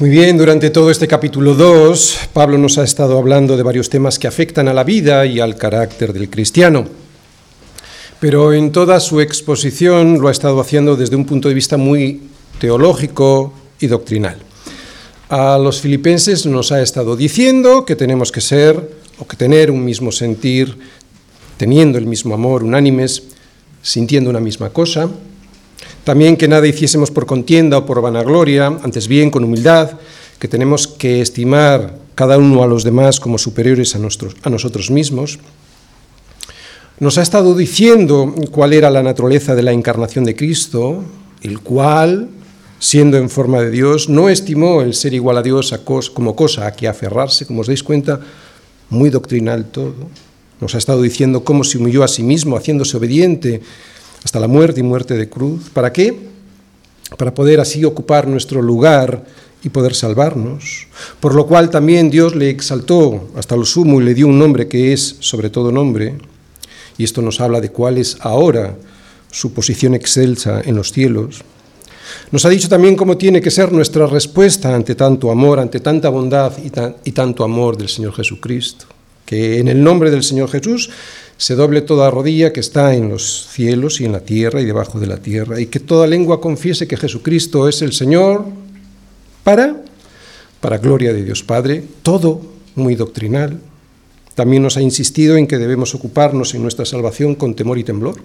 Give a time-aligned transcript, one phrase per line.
[0.00, 4.16] Muy bien, durante todo este capítulo 2, Pablo nos ha estado hablando de varios temas
[4.20, 6.86] que afectan a la vida y al carácter del cristiano.
[8.20, 12.28] Pero en toda su exposición lo ha estado haciendo desde un punto de vista muy
[12.60, 14.36] teológico y doctrinal.
[15.30, 19.84] A los filipenses nos ha estado diciendo que tenemos que ser o que tener un
[19.84, 20.78] mismo sentir,
[21.56, 23.24] teniendo el mismo amor, unánimes,
[23.82, 25.10] sintiendo una misma cosa,
[26.08, 30.00] también que nada hiciésemos por contienda o por vanagloria, antes bien con humildad,
[30.38, 35.38] que tenemos que estimar cada uno a los demás como superiores a, a nosotros mismos.
[36.98, 41.04] Nos ha estado diciendo cuál era la naturaleza de la encarnación de Cristo,
[41.42, 42.30] el cual,
[42.78, 45.74] siendo en forma de Dios, no estimó el ser igual a Dios
[46.14, 48.18] como cosa a que aferrarse, como os dais cuenta,
[48.88, 50.08] muy doctrinal todo.
[50.58, 53.60] Nos ha estado diciendo cómo se humilló a sí mismo, haciéndose obediente
[54.24, 55.70] hasta la muerte y muerte de cruz.
[55.70, 56.28] ¿Para qué?
[57.16, 59.24] Para poder así ocupar nuestro lugar
[59.62, 60.86] y poder salvarnos.
[61.20, 64.68] Por lo cual también Dios le exaltó hasta lo sumo y le dio un nombre
[64.68, 66.16] que es sobre todo nombre.
[66.96, 68.76] Y esto nos habla de cuál es ahora
[69.30, 71.42] su posición excelsa en los cielos.
[72.30, 76.08] Nos ha dicho también cómo tiene que ser nuestra respuesta ante tanto amor, ante tanta
[76.08, 76.70] bondad y,
[77.08, 78.86] y tanto amor del Señor Jesucristo.
[79.24, 80.90] Que en el nombre del Señor Jesús
[81.38, 84.98] se doble toda rodilla que está en los cielos y en la tierra y debajo
[84.98, 88.44] de la tierra, y que toda lengua confiese que Jesucristo es el Señor
[89.44, 89.80] para,
[90.60, 92.42] para gloria de Dios Padre, todo
[92.74, 93.60] muy doctrinal.
[94.34, 98.16] También nos ha insistido en que debemos ocuparnos en nuestra salvación con temor y temblor.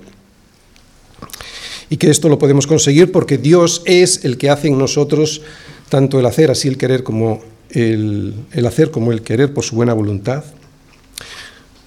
[1.89, 5.43] Y que esto lo podemos conseguir porque Dios es el que hace en nosotros
[5.89, 9.75] tanto el hacer así el querer como el, el hacer como el querer por su
[9.75, 10.43] buena voluntad.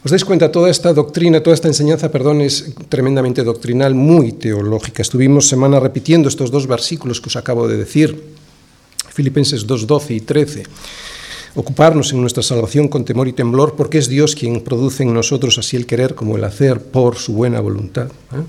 [0.06, 0.54] ¿Os dais cuenta?
[0.54, 5.02] Toda esta doctrina, toda esta enseñanza, perdón, es tremendamente doctrinal, muy teológica.
[5.02, 8.14] Estuvimos semana repitiendo estos dos versículos que os acabo de decir,
[9.10, 10.62] Filipenses 2, 12 y 13.
[11.56, 15.58] Ocuparnos en nuestra salvación con temor y temblor, porque es Dios quien produce en nosotros
[15.58, 18.06] así el querer como el hacer por su buena voluntad.
[18.06, 18.46] ¿eh?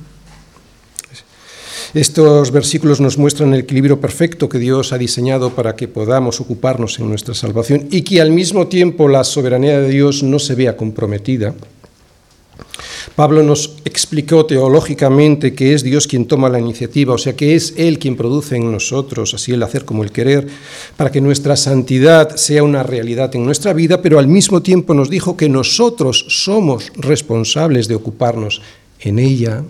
[1.94, 7.00] Estos versículos nos muestran el equilibrio perfecto que Dios ha diseñado para que podamos ocuparnos
[7.00, 10.76] en nuestra salvación y que al mismo tiempo la soberanía de Dios no se vea
[10.76, 11.53] comprometida.
[13.16, 17.74] Pablo nos explicó teológicamente que es Dios quien toma la iniciativa, o sea que es
[17.78, 20.47] Él quien produce en nosotros, así el hacer como el querer,
[20.97, 25.09] para que nuestra santidad sea una realidad en nuestra vida, pero al mismo tiempo nos
[25.09, 28.62] dijo que nosotros somos responsables de ocuparnos
[29.00, 29.64] en ella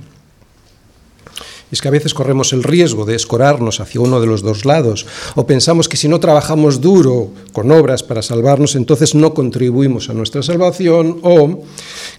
[1.72, 5.06] es que a veces corremos el riesgo de escorarnos hacia uno de los dos lados,
[5.36, 10.14] o pensamos que si no trabajamos duro con obras para salvarnos, entonces no contribuimos a
[10.14, 11.64] nuestra salvación, o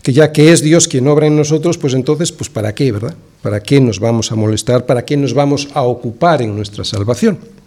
[0.02, 3.14] que ya que es Dios quien obra en nosotros, pues entonces, pues ¿para qué, verdad?
[3.42, 4.86] ¿Para qué nos vamos a molestar?
[4.86, 7.57] ¿Para qué nos vamos a ocupar en nuestra salvación?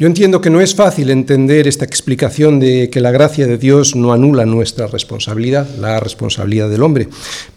[0.00, 3.94] Yo entiendo que no es fácil entender esta explicación de que la gracia de Dios
[3.94, 7.06] no anula nuestra responsabilidad, la responsabilidad del hombre,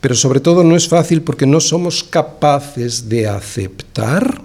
[0.01, 4.41] pero sobre todo no es fácil porque no somos capaces de aceptar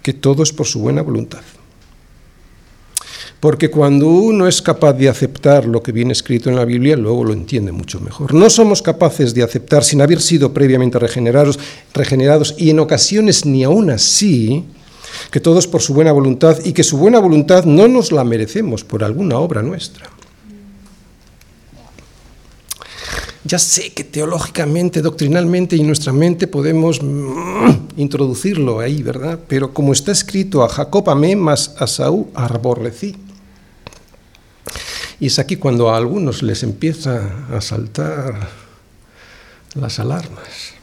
[0.00, 1.42] que todo es por su buena voluntad.
[3.40, 7.24] Porque cuando uno es capaz de aceptar lo que viene escrito en la Biblia, luego
[7.24, 8.32] lo entiende mucho mejor.
[8.32, 11.58] No somos capaces de aceptar sin haber sido previamente regenerados,
[11.92, 14.64] regenerados y en ocasiones ni aún así
[15.30, 18.24] que todo es por su buena voluntad y que su buena voluntad no nos la
[18.24, 20.10] merecemos por alguna obra nuestra.
[23.46, 29.38] Ya sé que teológicamente, doctrinalmente y nuestra mente podemos mm, introducirlo ahí, ¿verdad?
[29.46, 33.14] Pero como está escrito, a Jacob amé, más a Saúl aborrecí.
[35.20, 38.48] Y es aquí cuando a algunos les empieza a saltar
[39.74, 40.75] las alarmas.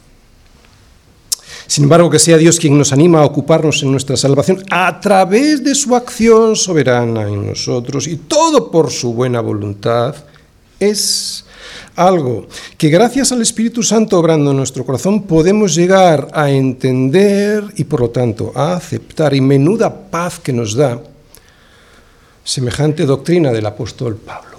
[1.66, 5.64] Sin embargo, que sea Dios quien nos anima a ocuparnos en nuestra salvación a través
[5.64, 10.14] de su acción soberana en nosotros y todo por su buena voluntad,
[10.78, 11.44] es
[11.96, 12.46] algo
[12.76, 18.00] que gracias al Espíritu Santo obrando en nuestro corazón podemos llegar a entender y por
[18.00, 19.34] lo tanto a aceptar.
[19.34, 21.00] Y menuda paz que nos da
[22.44, 24.53] semejante doctrina del apóstol Pablo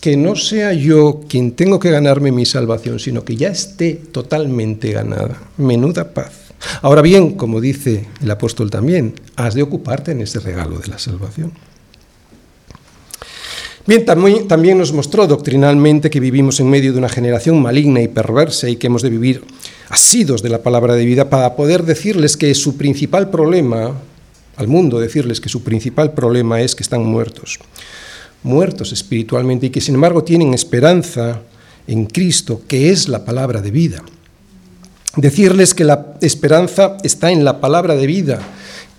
[0.00, 4.92] que no sea yo quien tengo que ganarme mi salvación, sino que ya esté totalmente
[4.92, 5.42] ganada.
[5.56, 6.32] Menuda paz.
[6.82, 10.98] Ahora bien, como dice el apóstol también, has de ocuparte en ese regalo de la
[10.98, 11.52] salvación.
[13.86, 18.68] Bien, también nos mostró doctrinalmente que vivimos en medio de una generación maligna y perversa
[18.68, 19.42] y que hemos de vivir
[19.88, 23.94] asidos de la palabra de vida para poder decirles que su principal problema,
[24.56, 27.58] al mundo decirles que su principal problema es que están muertos
[28.42, 31.42] muertos espiritualmente y que sin embargo tienen esperanza
[31.86, 34.02] en Cristo, que es la palabra de vida.
[35.16, 38.40] Decirles que la esperanza está en la palabra de vida,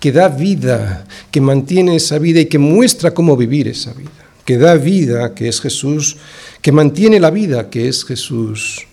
[0.00, 4.10] que da vida, que mantiene esa vida y que muestra cómo vivir esa vida,
[4.44, 6.16] que da vida, que es Jesús,
[6.60, 8.86] que mantiene la vida, que es Jesús,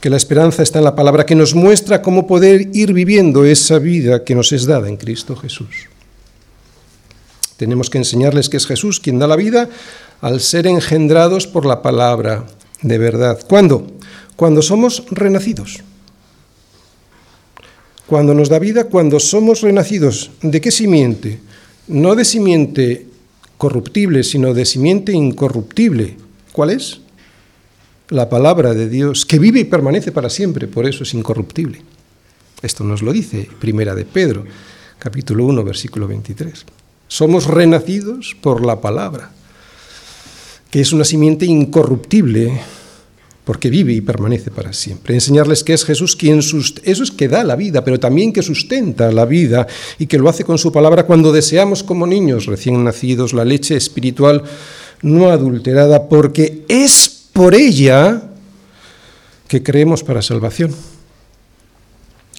[0.00, 3.78] que la esperanza está en la palabra, que nos muestra cómo poder ir viviendo esa
[3.78, 5.88] vida que nos es dada en Cristo Jesús.
[7.58, 9.68] Tenemos que enseñarles que es Jesús quien da la vida
[10.20, 12.46] al ser engendrados por la palabra
[12.82, 13.40] de verdad.
[13.48, 13.84] ¿Cuándo?
[14.36, 15.80] Cuando somos renacidos.
[18.06, 20.30] Cuando nos da vida, cuando somos renacidos.
[20.40, 21.40] ¿De qué simiente?
[21.88, 23.06] No de simiente
[23.58, 26.16] corruptible, sino de simiente incorruptible.
[26.52, 27.00] ¿Cuál es?
[28.08, 31.82] La palabra de Dios, que vive y permanece para siempre, por eso es incorruptible.
[32.62, 34.44] Esto nos lo dice Primera de Pedro,
[35.00, 36.64] capítulo 1, versículo 23.
[37.08, 39.32] Somos renacidos por la palabra
[40.70, 42.60] que es una simiente incorruptible,
[43.44, 45.14] porque vive y permanece para siempre.
[45.14, 49.24] Enseñarles que es Jesús quien es que da la vida, pero también que sustenta la
[49.24, 49.66] vida
[49.98, 53.76] y que lo hace con su palabra cuando deseamos como niños recién nacidos la leche
[53.76, 54.42] espiritual
[55.00, 58.22] no adulterada, porque es por ella
[59.46, 60.74] que creemos para salvación.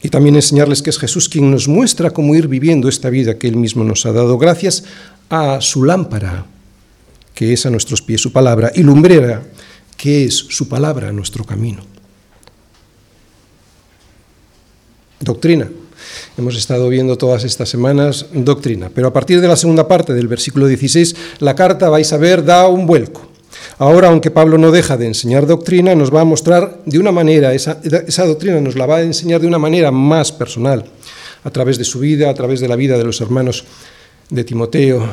[0.02, 3.48] Y también enseñarles que es Jesús quien nos muestra cómo ir viviendo esta vida que
[3.48, 4.84] Él mismo nos ha dado gracias
[5.30, 6.46] a su lámpara,
[7.34, 9.44] que es a nuestros pies su palabra, y lumbrera,
[9.98, 11.84] que es su palabra nuestro camino.
[15.20, 15.70] Doctrina.
[16.38, 20.30] Hemos estado viendo todas estas semanas doctrina, pero a partir de la segunda parte del
[20.30, 23.29] versículo 16, la carta, vais a ver, da un vuelco.
[23.80, 27.54] Ahora, aunque Pablo no deja de enseñar doctrina, nos va a mostrar de una manera,
[27.54, 30.86] esa, esa doctrina nos la va a enseñar de una manera más personal,
[31.44, 33.64] a través de su vida, a través de la vida de los hermanos
[34.30, 35.10] de Timoteo,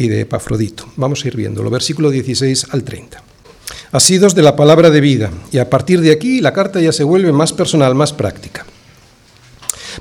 [0.00, 0.86] y de Epafrodito.
[0.96, 3.22] Vamos a ir viéndolo, versículo 16 al 30.
[3.92, 7.04] Asidos de la palabra de vida, y a partir de aquí la carta ya se
[7.04, 8.64] vuelve más personal, más práctica.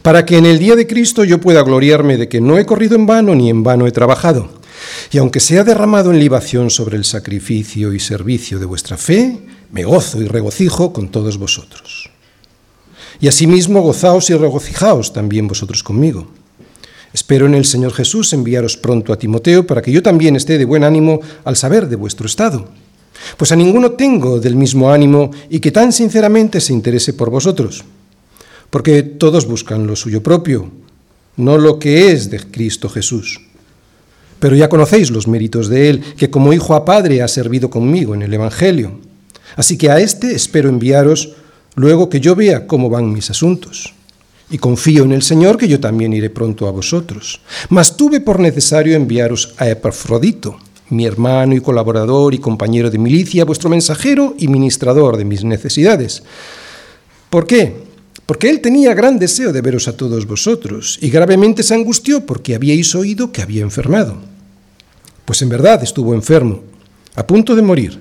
[0.02, 2.96] Para que en el día de Cristo yo pueda gloriarme de que no he corrido
[2.96, 4.59] en vano ni en vano he trabajado.
[5.12, 9.40] Y aunque sea derramado en libación sobre el sacrificio y servicio de vuestra fe,
[9.72, 12.10] me gozo y regocijo con todos vosotros.
[13.19, 16.28] Y asimismo gozaos y regocijaos también vosotros conmigo.
[17.13, 20.66] Espero en el Señor Jesús enviaros pronto a Timoteo para que yo también esté de
[20.66, 22.69] buen ánimo al saber de vuestro estado.
[23.36, 27.84] Pues a ninguno tengo del mismo ánimo y que tan sinceramente se interese por vosotros.
[28.69, 30.72] Porque todos buscan lo suyo propio,
[31.36, 33.42] no lo que es de Cristo Jesús.
[34.39, 38.15] Pero ya conocéis los méritos de Él, que como hijo a padre ha servido conmigo
[38.15, 39.00] en el Evangelio.
[39.56, 41.33] Así que a éste espero enviaros
[41.75, 43.94] luego que yo vea cómo van mis asuntos
[44.50, 47.41] y confío en el Señor que yo también iré pronto a vosotros.
[47.69, 50.57] Mas tuve por necesario enviaros a Epafrodito,
[50.89, 56.24] mi hermano y colaborador y compañero de milicia, vuestro mensajero y ministrador de mis necesidades.
[57.30, 57.88] ¿Por qué?
[58.30, 62.54] Porque él tenía gran deseo de veros a todos vosotros y gravemente se angustió porque
[62.54, 64.20] habíais oído que había enfermado.
[65.26, 66.62] Pues en verdad estuvo enfermo,
[67.16, 67.98] a punto de morir,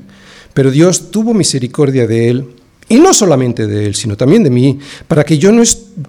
[0.52, 2.44] pero Dios tuvo misericordia de él
[2.90, 5.62] y no solamente de él, sino también de mí, para que yo no,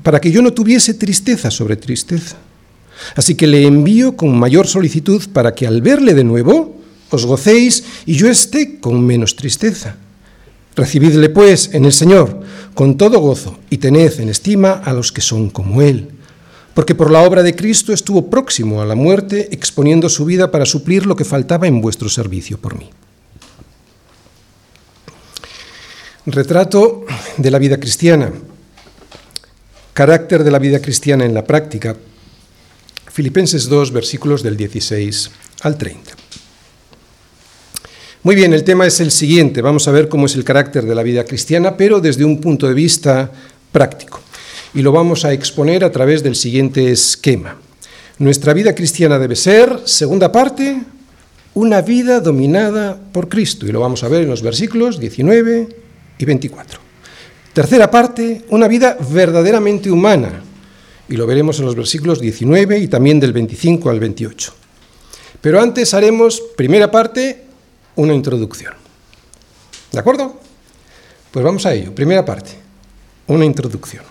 [0.04, 2.36] para que yo no tuviese tristeza sobre tristeza.
[3.15, 6.75] Así que le envío con mayor solicitud para que al verle de nuevo
[7.10, 9.96] os gocéis y yo esté con menos tristeza.
[10.75, 12.49] Recibidle pues en el Señor
[12.79, 16.12] con todo gozo y tened en estima a los que son como Él,
[16.74, 20.65] porque por la obra de Cristo estuvo próximo a la muerte, exponiendo su vida para
[20.65, 22.89] suplir lo que faltaba en vuestro servicio por mí.
[26.25, 27.03] Retrato
[27.36, 28.31] de la vida cristiana.
[29.91, 31.98] Carácter de la vida cristiana en la práctica.
[33.12, 35.31] Filipenses 2, versículos del 16
[35.63, 36.18] al 30.
[38.21, 39.61] Muy bien, el tema es el siguiente.
[39.61, 42.67] Vamos a ver cómo es el carácter de la vida cristiana, pero desde un punto
[42.67, 43.31] de vista
[43.71, 44.19] práctico.
[44.73, 47.55] Y lo vamos a exponer a través del siguiente esquema.
[48.17, 50.81] Nuestra vida cristiana debe ser, segunda parte,
[51.53, 53.65] una vida dominada por Cristo.
[53.65, 55.69] Y lo vamos a ver en los versículos 19
[56.17, 56.77] y 24.
[57.53, 60.43] Tercera parte, una vida verdaderamente humana,
[61.07, 64.53] y lo veremos en los versículos 19 y también del 25 al 28.
[65.39, 67.49] Pero antes haremos, primera parte,
[68.00, 68.74] una introducción.
[69.91, 70.39] ¿De acuerdo?
[71.32, 71.94] Pues vamos a ello.
[71.94, 72.51] Primera parte,
[73.27, 74.03] una introducción.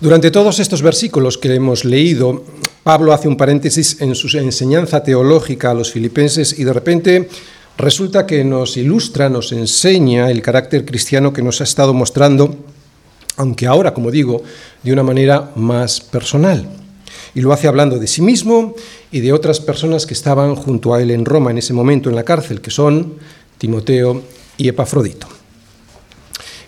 [0.00, 2.44] Durante todos estos versículos que hemos leído,
[2.84, 7.28] Pablo hace un paréntesis en su enseñanza teológica a los filipenses y de repente
[7.76, 12.54] resulta que nos ilustra, nos enseña el carácter cristiano que nos ha estado mostrando,
[13.36, 14.42] aunque ahora, como digo,
[14.84, 16.81] de una manera más personal.
[17.34, 18.74] Y lo hace hablando de sí mismo
[19.10, 22.16] y de otras personas que estaban junto a él en Roma en ese momento en
[22.16, 23.14] la cárcel, que son
[23.58, 24.22] Timoteo
[24.56, 25.28] y Epafrodito.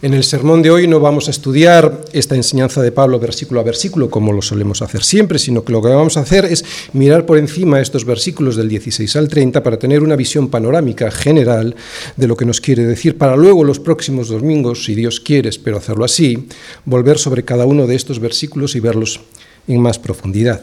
[0.05, 3.63] En el sermón de hoy no vamos a estudiar esta enseñanza de Pablo versículo a
[3.63, 7.25] versículo como lo solemos hacer siempre, sino que lo que vamos a hacer es mirar
[7.25, 11.75] por encima estos versículos del 16 al 30 para tener una visión panorámica general
[12.19, 15.79] de lo que nos quiere decir, para luego los próximos domingos, si Dios quiere, espero
[15.79, 16.49] hacerlo así,
[16.85, 19.21] volver sobre cada uno de estos versículos y verlos
[19.69, 20.61] en más profundidad.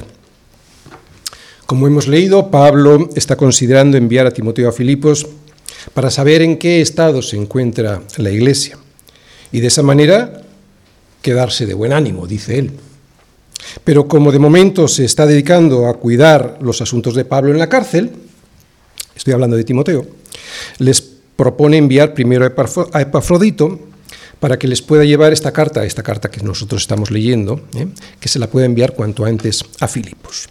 [1.65, 5.25] Como hemos leído, Pablo está considerando enviar a Timoteo a Filipos
[5.93, 8.77] para saber en qué estado se encuentra la iglesia
[9.51, 10.43] y de esa manera
[11.21, 12.71] quedarse de buen ánimo, dice él.
[13.83, 17.69] Pero como de momento se está dedicando a cuidar los asuntos de Pablo en la
[17.69, 18.11] cárcel,
[19.15, 20.05] estoy hablando de Timoteo,
[20.79, 23.79] les propone enviar primero a Epafrodito
[24.41, 27.87] para que les pueda llevar esta carta, esta carta que nosotros estamos leyendo, ¿eh?
[28.19, 30.47] que se la pueda enviar cuanto antes a Filipos.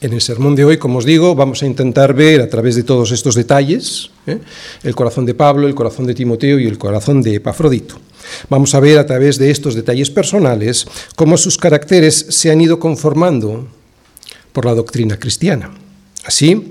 [0.00, 2.82] En el sermón de hoy, como os digo, vamos a intentar ver a través de
[2.82, 4.40] todos estos detalles ¿eh?
[4.82, 7.98] el corazón de Pablo, el corazón de Timoteo y el corazón de Epafrodito.
[8.50, 12.80] Vamos a ver a través de estos detalles personales cómo sus caracteres se han ido
[12.80, 13.68] conformando
[14.52, 15.70] por la doctrina cristiana.
[16.24, 16.68] Así,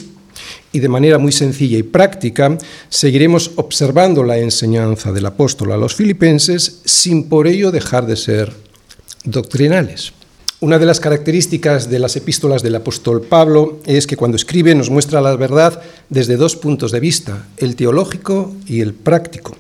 [0.76, 2.58] y de manera muy sencilla y práctica,
[2.90, 8.52] seguiremos observando la enseñanza del apóstol a los filipenses sin por ello dejar de ser
[9.24, 10.12] doctrinales.
[10.60, 14.90] Una de las características de las epístolas del apóstol Pablo es que cuando escribe nos
[14.90, 19.56] muestra la verdad desde dos puntos de vista, el teológico y el práctico.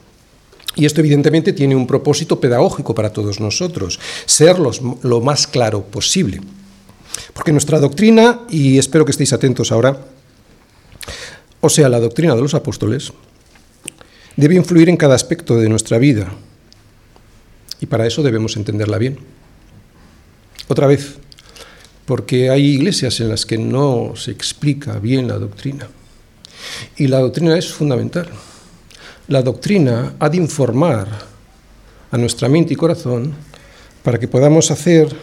[0.75, 6.41] Y esto evidentemente tiene un propósito pedagógico para todos nosotros, ser lo más claro posible.
[7.33, 9.97] Porque nuestra doctrina, y espero que estéis atentos ahora,
[11.65, 13.11] o sea, la doctrina de los apóstoles,
[14.35, 16.31] debe influir en cada aspecto de nuestra vida.
[17.81, 19.17] Y para eso debemos entenderla bien.
[20.67, 21.15] Otra vez,
[22.05, 25.87] porque hay iglesias en las que no se explica bien la doctrina.
[26.97, 28.29] Y la doctrina es fundamental.
[29.27, 31.07] La doctrina ha de informar
[32.11, 33.33] a nuestra mente y corazón
[34.03, 35.15] para que podamos hacer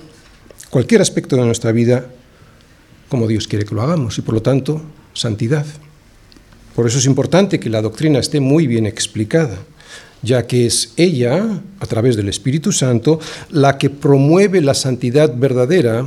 [0.71, 2.07] cualquier aspecto de nuestra vida
[3.09, 4.83] como Dios quiere que lo hagamos y por lo tanto
[5.15, 5.67] santidad.
[6.75, 9.59] Por eso es importante que la doctrina esté muy bien explicada
[10.23, 13.19] ya que es ella, a través del Espíritu Santo,
[13.51, 16.07] la que promueve la santidad verdadera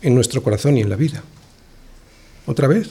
[0.00, 1.22] en nuestro corazón y en la vida.
[2.46, 2.90] Otra vez,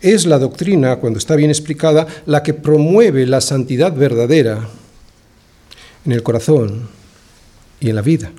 [0.00, 4.68] es la doctrina, cuando está bien explicada, la que promueve la santidad verdadera
[6.04, 6.88] en el corazón
[7.80, 8.32] y en la vida.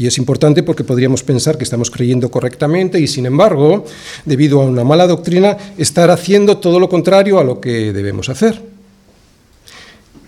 [0.00, 3.84] Y es importante porque podríamos pensar que estamos creyendo correctamente y sin embargo,
[4.24, 8.62] debido a una mala doctrina, estar haciendo todo lo contrario a lo que debemos hacer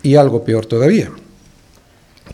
[0.02, 1.10] y algo peor todavía.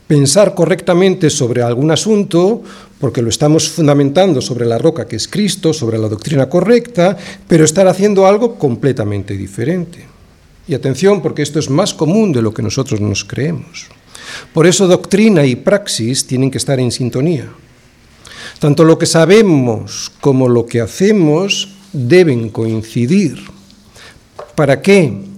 [0.09, 2.61] Pensar correctamente sobre algún asunto,
[2.99, 7.16] porque lo estamos fundamentando sobre la roca que es Cristo, sobre la doctrina correcta,
[7.47, 10.04] pero estar haciendo algo completamente diferente.
[10.66, 13.87] Y atención, porque esto es más común de lo que nosotros nos creemos.
[14.52, 17.49] Por eso doctrina y praxis tienen que estar en sintonía.
[18.58, 23.38] Tanto lo que sabemos como lo que hacemos deben coincidir.
[24.54, 25.28] ¿Para qué?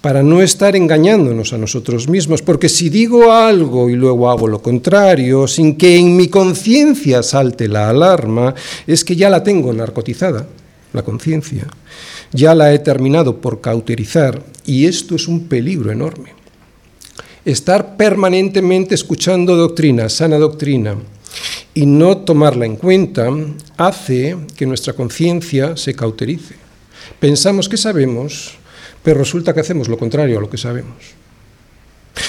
[0.00, 4.62] para no estar engañándonos a nosotros mismos, porque si digo algo y luego hago lo
[4.62, 8.54] contrario, sin que en mi conciencia salte la alarma,
[8.86, 10.46] es que ya la tengo narcotizada,
[10.92, 11.66] la conciencia,
[12.32, 16.37] ya la he terminado por cauterizar, y esto es un peligro enorme.
[17.48, 20.96] Estar permanentemente escuchando doctrina, sana doctrina,
[21.72, 23.30] y no tomarla en cuenta,
[23.78, 26.56] hace que nuestra conciencia se cauterice.
[27.18, 28.50] Pensamos que sabemos,
[29.02, 30.98] pero resulta que hacemos lo contrario a lo que sabemos.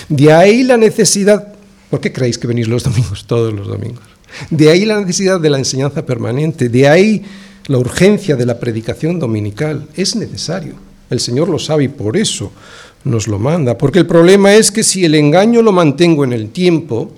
[0.07, 1.53] De ahí la necesidad,
[1.89, 4.05] ¿por qué creéis que venís los domingos, todos los domingos?
[4.49, 7.25] De ahí la necesidad de la enseñanza permanente, de ahí
[7.67, 9.85] la urgencia de la predicación dominical.
[9.97, 10.75] Es necesario,
[11.09, 12.53] el Señor lo sabe y por eso
[13.03, 16.49] nos lo manda, porque el problema es que si el engaño lo mantengo en el
[16.49, 17.11] tiempo,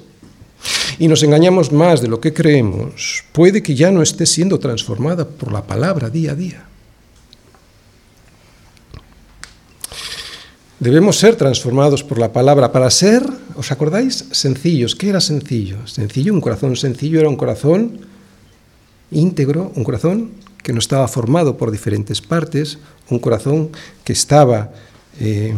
[1.00, 5.28] y nos engañamos más de lo que creemos, puede que ya no esté siendo transformada
[5.28, 6.66] por la palabra día a día.
[10.80, 13.24] Debemos ser transformados por la palabra para ser,
[13.56, 14.26] ¿os acordáis?
[14.32, 14.96] Sencillos.
[14.96, 15.86] ¿Qué era sencillo?
[15.88, 18.00] Sencillo, un corazón sencillo era un corazón
[19.12, 20.32] íntegro, un corazón
[20.64, 23.70] que no estaba formado por diferentes partes, un corazón
[24.04, 24.72] que estaba
[25.20, 25.54] eh,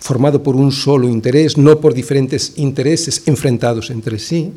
[0.00, 4.52] formado por un solo interés, no por diferentes intereses enfrentados entre sí.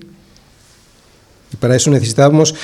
[1.51, 2.55] Y para eso necesitamos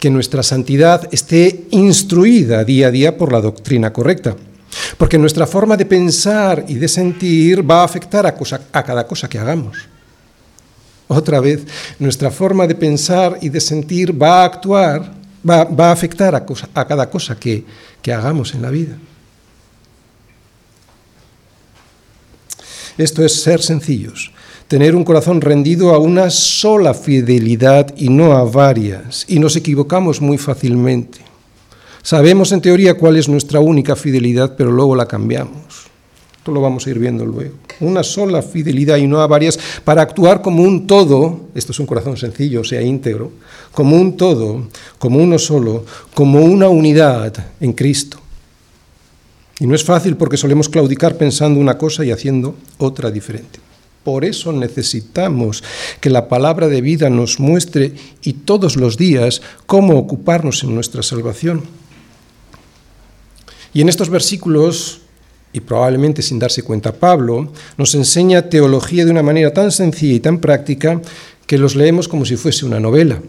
[0.00, 4.36] que nuestra santidad esté instruida día a día por la doctrina correcta.
[4.98, 8.34] Porque nuestra forma de pensar y de sentir va a afectar a,
[8.82, 9.78] cada cosa que hagamos.
[11.06, 11.64] Otra vez,
[11.98, 15.12] nuestra forma de pensar y de sentir va a actuar,
[15.48, 16.44] va, a afectar a,
[16.84, 17.64] cada cosa que,
[18.02, 18.96] que hagamos en la vida.
[22.96, 24.30] Esto es ser sencillos,
[24.68, 30.20] tener un corazón rendido a una sola fidelidad y no a varias, y nos equivocamos
[30.20, 31.18] muy fácilmente.
[32.02, 35.86] Sabemos en teoría cuál es nuestra única fidelidad, pero luego la cambiamos.
[36.36, 37.54] Esto lo vamos a ir viendo luego.
[37.80, 41.86] Una sola fidelidad y no a varias para actuar como un todo, esto es un
[41.86, 43.32] corazón sencillo, o sea, íntegro,
[43.72, 48.18] como un todo, como uno solo, como una unidad en Cristo.
[49.60, 53.60] Y no es fácil porque solemos claudicar pensando una cosa y haciendo otra diferente.
[54.02, 55.64] Por eso necesitamos
[56.00, 61.02] que la palabra de vida nos muestre y todos los días cómo ocuparnos en nuestra
[61.02, 61.62] salvación.
[63.72, 65.00] Y en estos versículos,
[65.52, 70.20] y probablemente sin darse cuenta Pablo, nos enseña teología de una manera tan sencilla y
[70.20, 71.00] tan práctica
[71.46, 73.20] que los leemos como si fuese una novela.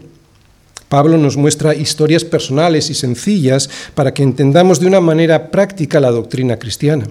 [0.88, 6.10] Pablo nos muestra historias personales y sencillas para que entendamos de una manera práctica la
[6.10, 7.06] doctrina cristiana.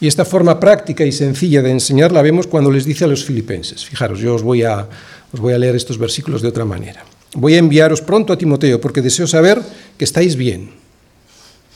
[0.00, 3.24] Y esta forma práctica y sencilla de enseñar la vemos cuando les dice a los
[3.24, 3.84] filipenses.
[3.84, 4.88] Fijaros, yo os voy a,
[5.32, 7.04] os voy a leer estos versículos de otra manera.
[7.34, 9.62] Voy a enviaros pronto a Timoteo porque deseo saber
[9.96, 10.70] que estáis bien.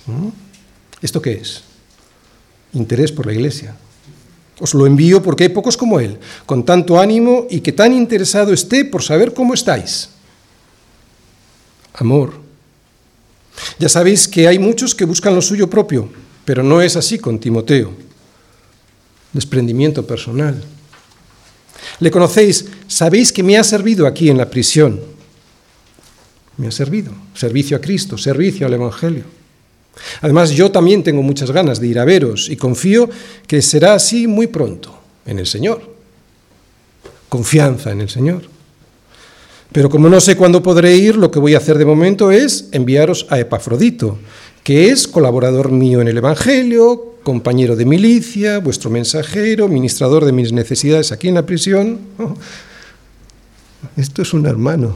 [0.06, 0.28] ¿Mm?
[1.02, 1.62] ¿Esto qué es?
[2.72, 3.76] Interés por la iglesia.
[4.60, 8.52] Os lo envío porque hay pocos como él, con tanto ánimo y que tan interesado
[8.52, 10.10] esté por saber cómo estáis.
[11.94, 12.34] Amor.
[13.78, 16.08] Ya sabéis que hay muchos que buscan lo suyo propio,
[16.44, 18.04] pero no es así con Timoteo
[19.34, 20.62] desprendimiento personal.
[22.00, 25.00] Le conocéis, sabéis que me ha servido aquí en la prisión.
[26.56, 29.24] Me ha servido, servicio a Cristo, servicio al Evangelio.
[30.20, 33.08] Además, yo también tengo muchas ganas de ir a veros y confío
[33.46, 35.82] que será así muy pronto en el Señor.
[37.28, 38.42] Confianza en el Señor.
[39.72, 42.68] Pero como no sé cuándo podré ir, lo que voy a hacer de momento es
[42.70, 44.18] enviaros a Epafrodito,
[44.62, 50.52] que es colaborador mío en el Evangelio, compañero de milicia, vuestro mensajero, ministrador de mis
[50.52, 51.98] necesidades aquí en la prisión.
[53.96, 54.94] Esto es un hermano.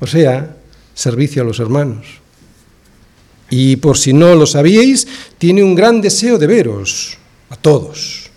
[0.00, 0.56] O sea,
[0.94, 2.06] servicio a los hermanos.
[3.50, 5.06] Y por si no lo sabíais,
[5.38, 7.16] tiene un gran deseo de veros,
[7.50, 8.30] a todos.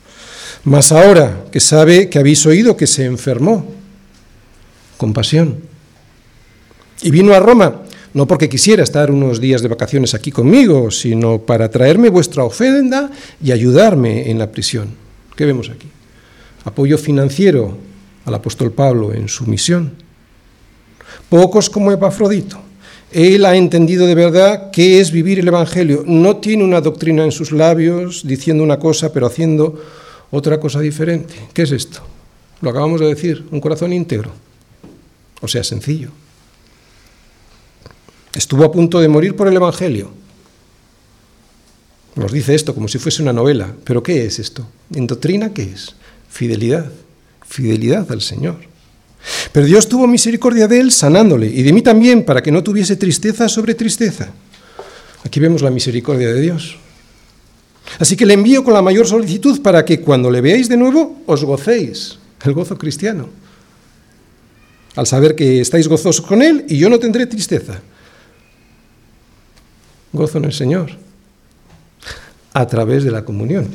[0.64, 3.66] Mas ahora que sabe que habéis oído que se enfermó,
[4.98, 5.58] compasión.
[7.02, 7.82] Y vino a Roma
[8.14, 13.10] no porque quisiera estar unos días de vacaciones aquí conmigo, sino para traerme vuestra ofrenda
[13.42, 14.90] y ayudarme en la prisión.
[15.36, 15.88] ¿Qué vemos aquí?
[16.66, 17.78] Apoyo financiero
[18.26, 19.94] al apóstol Pablo en su misión.
[21.30, 22.62] Pocos como Epafrodito.
[23.12, 26.04] Él ha entendido de verdad qué es vivir el Evangelio.
[26.06, 29.82] No tiene una doctrina en sus labios diciendo una cosa pero haciendo
[30.32, 31.34] otra cosa diferente.
[31.54, 32.02] ¿Qué es esto?
[32.62, 34.32] Lo acabamos de decir, un corazón íntegro.
[35.42, 36.10] O sea, sencillo.
[38.34, 40.12] Estuvo a punto de morir por el Evangelio.
[42.16, 43.74] Nos dice esto como si fuese una novela.
[43.84, 44.66] ¿Pero qué es esto?
[44.94, 45.96] ¿En doctrina qué es?
[46.30, 46.90] Fidelidad.
[47.46, 48.71] Fidelidad al Señor.
[49.52, 52.96] Pero Dios tuvo misericordia de él sanándole y de mí también para que no tuviese
[52.96, 54.30] tristeza sobre tristeza.
[55.24, 56.78] Aquí vemos la misericordia de Dios.
[58.00, 61.22] Así que le envío con la mayor solicitud para que cuando le veáis de nuevo
[61.26, 63.30] os gocéis, el gozo cristiano,
[64.96, 67.82] al saber que estáis gozosos con Él y yo no tendré tristeza
[70.14, 70.92] gozo en el Señor
[72.54, 73.70] a través de la comunión.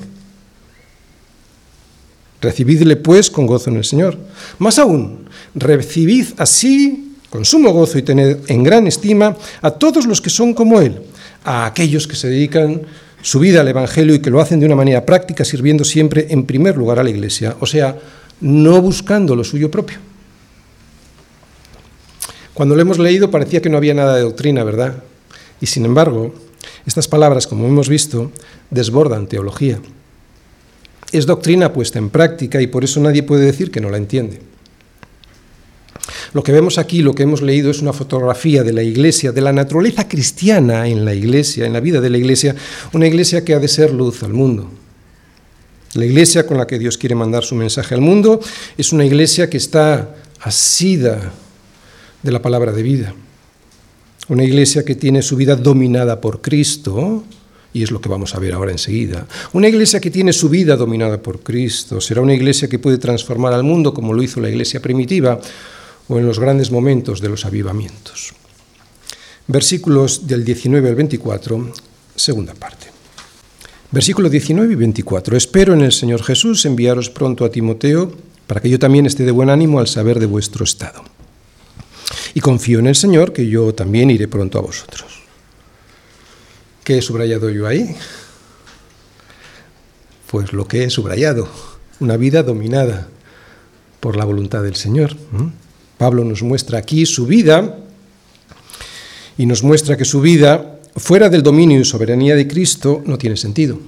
[2.40, 4.16] Recibidle pues con gozo en el Señor.
[4.58, 10.20] Más aún, recibid así con sumo gozo y tened en gran estima a todos los
[10.20, 11.00] que son como Él,
[11.44, 12.82] a aquellos que se dedican
[13.22, 16.44] su vida al Evangelio y que lo hacen de una manera práctica, sirviendo siempre en
[16.44, 17.98] primer lugar a la Iglesia, o sea,
[18.40, 19.98] no buscando lo suyo propio.
[22.54, 25.02] Cuando lo hemos leído parecía que no había nada de doctrina, ¿verdad?
[25.60, 26.34] Y sin embargo,
[26.86, 28.30] estas palabras, como hemos visto,
[28.70, 29.78] desbordan teología.
[31.16, 34.38] Es doctrina puesta en práctica y por eso nadie puede decir que no la entiende.
[36.34, 39.40] Lo que vemos aquí, lo que hemos leído, es una fotografía de la iglesia, de
[39.40, 42.54] la naturaleza cristiana en la iglesia, en la vida de la iglesia,
[42.92, 44.70] una iglesia que ha de ser luz al mundo.
[45.94, 48.38] La iglesia con la que Dios quiere mandar su mensaje al mundo
[48.76, 51.32] es una iglesia que está asida
[52.22, 53.14] de la palabra de vida.
[54.28, 57.24] Una iglesia que tiene su vida dominada por Cristo,
[57.72, 59.26] y es lo que vamos a ver ahora enseguida.
[59.52, 63.52] Una iglesia que tiene su vida dominada por Cristo será una iglesia que puede transformar
[63.52, 65.40] al mundo como lo hizo la iglesia primitiva
[66.08, 68.32] o en los grandes momentos de los avivamientos.
[69.46, 71.72] Versículos del 19 al 24,
[72.14, 72.86] segunda parte.
[73.90, 75.36] Versículo 19 y 24.
[75.36, 78.12] Espero en el Señor Jesús enviaros pronto a Timoteo
[78.46, 81.04] para que yo también esté de buen ánimo al saber de vuestro estado
[82.36, 85.15] y confío en el Señor que yo también iré pronto a vosotros.
[86.86, 87.96] ¿Qué he subrayado yo ahí?
[90.30, 91.48] Pues lo que he subrayado,
[91.98, 93.08] una vida dominada
[93.98, 95.16] por la voluntad del Señor.
[95.98, 97.76] Pablo nos muestra aquí su vida
[99.36, 103.36] y nos muestra que su vida fuera del dominio y soberanía de Cristo no tiene
[103.36, 103.80] sentido.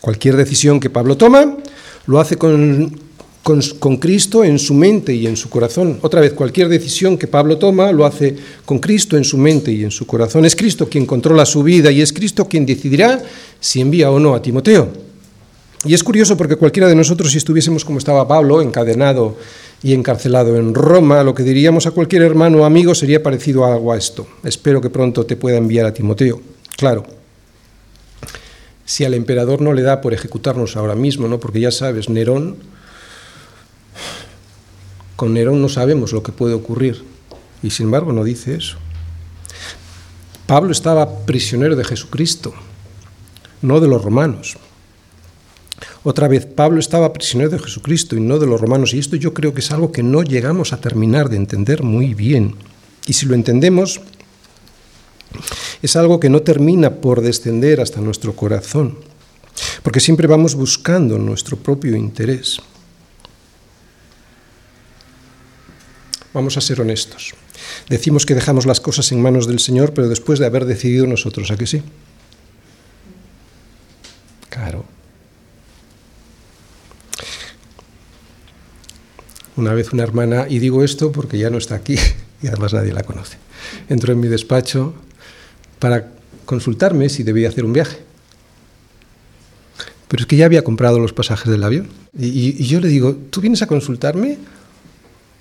[0.00, 1.58] Cualquier decisión que Pablo toma
[2.06, 2.98] lo hace con,
[3.42, 5.98] con, Cristo en su mente y en su corazón.
[6.02, 9.82] Otra vez, cualquier decisión que Pablo toma lo hace con Cristo en su mente y
[9.82, 10.44] en su corazón.
[10.44, 13.22] Es Cristo quien controla su vida y es Cristo quien decidirá
[13.58, 14.88] si envía o no a Timoteo.
[15.84, 19.36] Y es curioso porque cualquiera de nosotros, si estuviésemos como estaba Pablo, encadenado
[19.82, 23.74] y encarcelado en Roma, lo que diríamos a cualquier hermano o amigo sería parecido a
[23.74, 24.26] algo a esto.
[24.44, 26.40] Espero que pronto te pueda enviar a Timoteo.
[26.76, 27.04] Claro,
[28.84, 31.40] si al emperador no le da por ejecutarnos ahora mismo, ¿no?
[31.40, 32.56] porque ya sabes, Nerón,
[35.22, 37.04] con Nerón no sabemos lo que puede ocurrir,
[37.62, 38.76] y sin embargo no dice eso.
[40.48, 42.52] Pablo estaba prisionero de Jesucristo,
[43.60, 44.56] no de los romanos.
[46.02, 49.32] Otra vez, Pablo estaba prisionero de Jesucristo y no de los romanos, y esto yo
[49.32, 52.56] creo que es algo que no llegamos a terminar de entender muy bien.
[53.06, 54.00] Y si lo entendemos,
[55.82, 58.98] es algo que no termina por descender hasta nuestro corazón,
[59.84, 62.60] porque siempre vamos buscando nuestro propio interés.
[66.34, 67.34] Vamos a ser honestos.
[67.88, 71.50] Decimos que dejamos las cosas en manos del Señor, pero después de haber decidido nosotros,
[71.50, 71.82] ¿a qué sí?
[74.48, 74.84] Claro.
[79.56, 81.96] Una vez una hermana, y digo esto porque ya no está aquí
[82.42, 83.36] y además nadie la conoce,
[83.88, 84.94] entró en mi despacho
[85.78, 86.12] para
[86.46, 87.98] consultarme si debía hacer un viaje.
[90.08, 91.88] Pero es que ya había comprado los pasajes del avión.
[92.18, 94.38] Y, yo le digo, ¿tú vienes a consultarme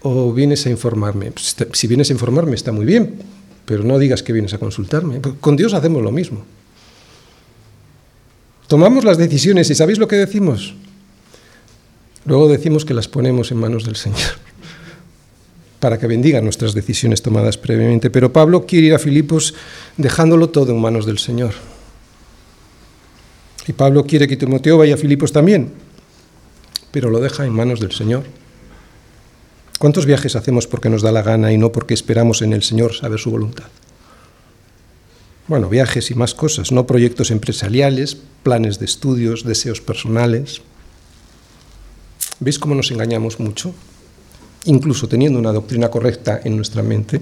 [0.01, 1.31] o vienes a informarme?
[1.31, 3.15] Pues, si vienes a informarme está muy bien,
[3.65, 5.19] pero no digas que vienes a consultarme.
[5.19, 6.43] Pues, con Dios hacemos lo mismo.
[8.67, 10.73] Tomamos las decisiones y ¿sabéis lo que decimos?
[12.25, 14.19] Luego decimos que las ponemos en manos del Señor
[15.79, 18.09] para que bendiga nuestras decisiones tomadas previamente.
[18.09, 19.53] Pero Pablo quiere ir a Filipos
[19.97, 21.53] dejándolo todo en manos del Señor.
[23.67, 25.71] Y Pablo quiere que Timoteo vaya a Filipos también,
[26.91, 28.23] pero lo deja en manos del Señor.
[29.81, 32.93] ¿Cuántos viajes hacemos porque nos da la gana y no porque esperamos en el Señor
[32.93, 33.65] saber su voluntad?
[35.47, 40.61] Bueno, viajes y más cosas, no proyectos empresariales, planes de estudios, deseos personales.
[42.39, 43.73] ¿Veis cómo nos engañamos mucho?
[44.65, 47.19] Incluso teniendo una doctrina correcta en nuestra mente.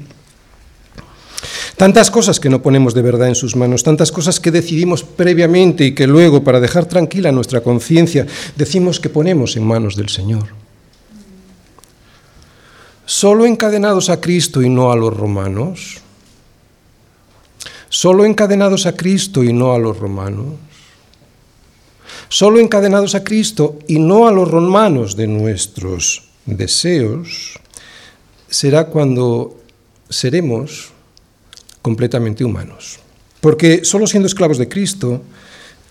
[1.78, 5.86] Tantas cosas que no ponemos de verdad en sus manos, tantas cosas que decidimos previamente
[5.86, 10.69] y que luego, para dejar tranquila nuestra conciencia, decimos que ponemos en manos del Señor.
[13.10, 15.98] Solo encadenados a Cristo y no a los romanos.
[17.90, 20.54] Solo encadenados a Cristo y no a los romanos
[22.30, 27.60] solo encadenados a Cristo y no a los romanos de nuestros deseos,
[28.48, 29.58] será cuando
[30.10, 30.92] seremos
[31.82, 33.00] completamente humanos.
[33.42, 35.22] Porque solo siendo esclavos de Cristo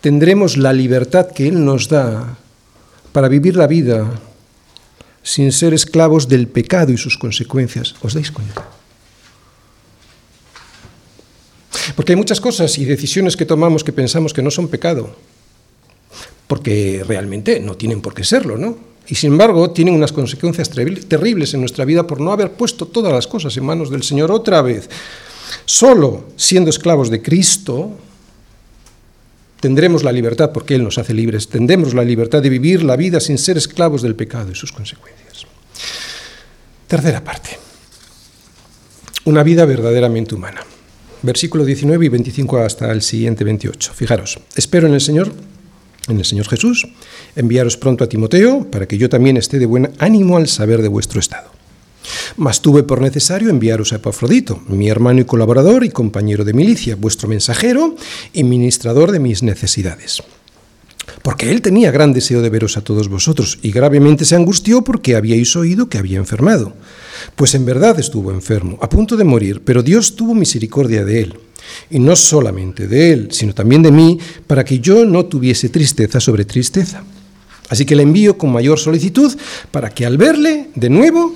[0.01, 2.39] tendremos la libertad que Él nos da
[3.13, 4.09] para vivir la vida
[5.29, 7.95] sin ser esclavos del pecado y sus consecuencias.
[8.01, 8.65] ¿Os dais cuenta?
[11.95, 15.15] Porque hay muchas cosas y decisiones que tomamos que pensamos que no son pecado,
[16.47, 18.79] porque realmente no tienen por qué serlo, ¿no?
[19.07, 23.13] Y sin embargo tienen unas consecuencias terribles en nuestra vida por no haber puesto todas
[23.13, 24.89] las cosas en manos del Señor otra vez.
[25.67, 27.91] Solo siendo esclavos de Cristo
[29.61, 33.21] tendremos la libertad, porque Él nos hace libres, tendremos la libertad de vivir la vida
[33.21, 35.47] sin ser esclavos del pecado y sus consecuencias.
[36.87, 37.59] Tercera parte.
[39.25, 40.61] Una vida verdaderamente humana.
[41.23, 43.93] Versículo 19 y 25 hasta el siguiente 28.
[43.93, 45.33] Fijaros, espero en el Señor
[46.09, 46.89] en el Señor Jesús,
[47.37, 50.89] enviaros pronto a Timoteo, para que yo también esté de buen ánimo al saber de
[50.89, 51.51] vuestro estado.
[52.37, 56.97] Mas tuve por necesario enviaros a Epafrodito, mi hermano y colaborador y compañero de milicia,
[56.97, 57.97] vuestro mensajero
[58.33, 60.23] y ministrador de mis necesidades.
[61.23, 65.17] Porque él tenía gran deseo de veros a todos vosotros, y gravemente se angustió porque
[65.17, 66.75] habíais oído que había enfermado.
[67.35, 71.35] Pues en verdad estuvo enfermo, a punto de morir, pero Dios tuvo misericordia de él
[71.91, 76.21] y no solamente de él, sino también de mí, para que yo no tuviese tristeza
[76.21, 77.03] sobre tristeza.
[77.69, 79.37] Así que le envío con mayor solicitud
[79.71, 81.35] para que al verle de nuevo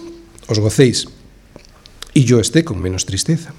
[0.48, 1.08] os gocéis
[2.14, 3.52] y yo esté con menos tristeza.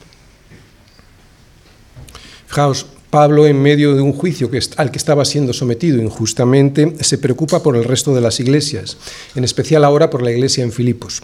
[2.47, 7.61] Fijaos, Pablo, en medio de un juicio al que estaba siendo sometido injustamente, se preocupa
[7.61, 8.97] por el resto de las iglesias,
[9.35, 11.21] en especial ahora por la iglesia en Filipos.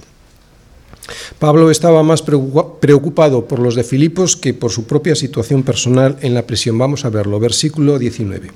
[1.39, 6.36] Pablo estaba más preocupado por los de Filipos que por su propia situación personal en
[6.36, 6.78] la prisión.
[6.78, 8.52] Vamos a verlo, versículo 19.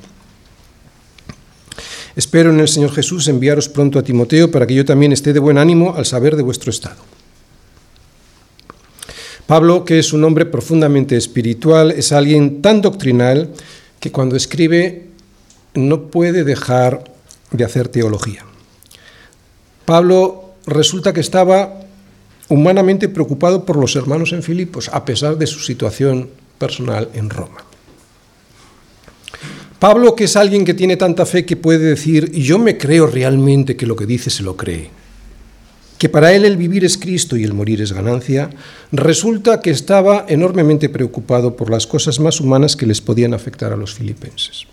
[2.15, 5.39] Espero en el Señor Jesús enviaros pronto a Timoteo para que yo también esté de
[5.39, 7.01] buen ánimo al saber de vuestro estado.
[9.47, 13.51] Pablo, que es un hombre profundamente espiritual, es alguien tan doctrinal
[13.99, 15.07] que cuando escribe
[15.73, 17.03] no puede dejar
[17.51, 18.45] de hacer teología.
[19.85, 21.81] Pablo resulta que estaba
[22.47, 27.65] humanamente preocupado por los hermanos en Filipos, a pesar de su situación personal en Roma.
[29.83, 33.75] Pablo, que es alguien que tiene tanta fe que puede decir, yo me creo realmente
[33.75, 34.89] que lo que dice se lo cree,
[35.97, 38.49] que para él el vivir es Cristo y el morir es ganancia,
[38.93, 43.75] resulta que estaba enormemente preocupado por las cosas más humanas que les podían afectar a
[43.75, 44.67] los filipenses.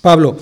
[0.00, 0.38] Pablo,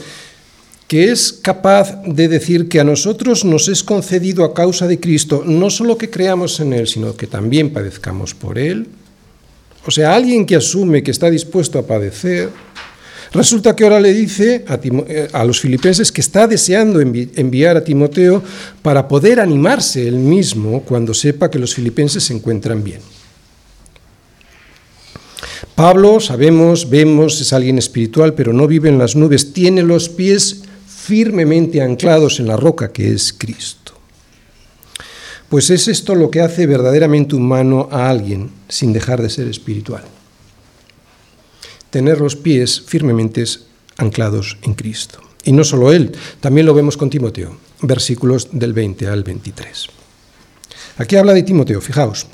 [0.86, 5.42] que es capaz de decir que a nosotros nos es concedido a causa de Cristo
[5.44, 8.86] no solo que creamos en Él, sino que también padezcamos por Él.
[9.84, 12.50] O sea, alguien que asume que está dispuesto a padecer,
[13.32, 18.42] Resulta que ahora le dice eh, a, los filipenses que está deseando enviar a Timoteo
[18.82, 23.00] para poder animarse él mismo cuando sepa que los filipenses se encuentran bien.
[25.74, 30.62] Pablo, sabemos, vemos, es alguien espiritual, pero no vive en las nubes, tiene los pies
[30.86, 33.92] firmemente anclados en la roca que es Cristo.
[35.48, 40.02] Pues es esto lo que hace verdaderamente humano a alguien sin dejar de ser espiritual
[41.90, 43.44] tener los pies firmemente
[43.96, 45.20] anclados en Cristo.
[45.44, 49.86] Y no solo él, también lo vemos con Timoteo, versículos del 20 al 23.
[50.98, 52.26] Aquí habla de Timoteo, fijaos.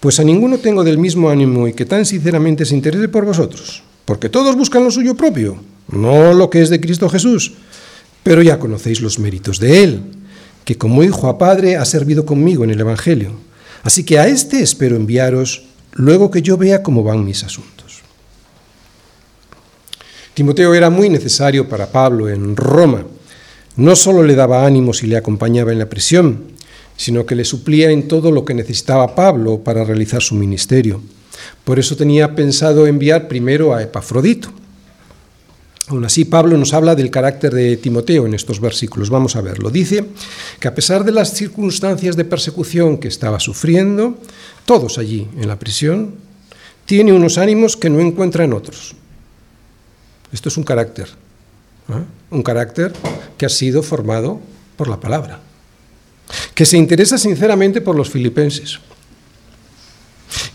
[0.00, 3.82] Pues a ninguno tengo del mismo ánimo y que tan sinceramente se interese por vosotros,
[4.04, 7.52] porque todos buscan lo suyo propio, no lo que es de Cristo Jesús,
[8.22, 10.02] pero ya conocéis los méritos de Él,
[10.64, 13.32] que como hijo a padre ha servido conmigo en el Evangelio.
[13.82, 17.77] Así que a este espero enviaros luego que yo vea cómo van mis asuntos.
[20.38, 23.04] Timoteo era muy necesario para Pablo en Roma.
[23.74, 26.44] No solo le daba ánimos y le acompañaba en la prisión,
[26.96, 31.02] sino que le suplía en todo lo que necesitaba Pablo para realizar su ministerio.
[31.64, 34.50] Por eso tenía pensado enviar primero a Epafrodito.
[35.88, 39.10] Aún así, Pablo nos habla del carácter de Timoteo en estos versículos.
[39.10, 39.70] Vamos a verlo.
[39.70, 40.04] Dice
[40.60, 44.16] que a pesar de las circunstancias de persecución que estaba sufriendo,
[44.66, 46.14] todos allí en la prisión,
[46.84, 48.94] tiene unos ánimos que no encuentra en otros.
[50.32, 51.08] Esto es un carácter,
[52.30, 52.92] un carácter
[53.36, 54.40] que ha sido formado
[54.76, 55.40] por la palabra,
[56.54, 58.78] que se interesa sinceramente por los filipenses,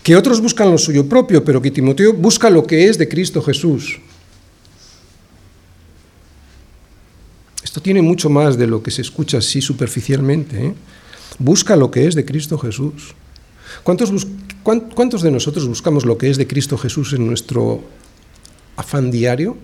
[0.02, 3.42] que otros buscan lo suyo propio, pero que Timoteo busca lo que es de Cristo
[3.42, 3.98] Jesús.
[7.62, 10.66] Esto tiene mucho más de lo que se escucha así superficialmente.
[10.66, 10.74] ¿eh?
[11.40, 13.14] Busca lo que es de Cristo Jesús.
[13.82, 14.26] ¿Cuántos,
[14.62, 17.82] ¿Cuántos de nosotros buscamos lo que es de Cristo Jesús en nuestro
[18.76, 19.56] afán diario,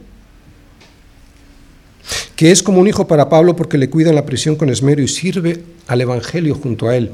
[2.36, 5.02] que es como un hijo para Pablo porque le cuida en la prisión con esmero
[5.02, 7.12] y sirve al Evangelio junto a él.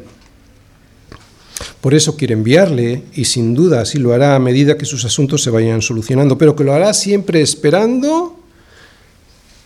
[1.80, 5.42] Por eso quiere enviarle y sin duda así lo hará a medida que sus asuntos
[5.42, 8.38] se vayan solucionando, pero que lo hará siempre esperando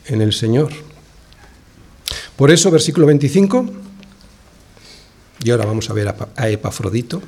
[0.06, 0.72] en el Señor.
[2.36, 3.66] Por eso, versículo 25,
[5.44, 7.22] y ahora vamos a ver a Epafrodito.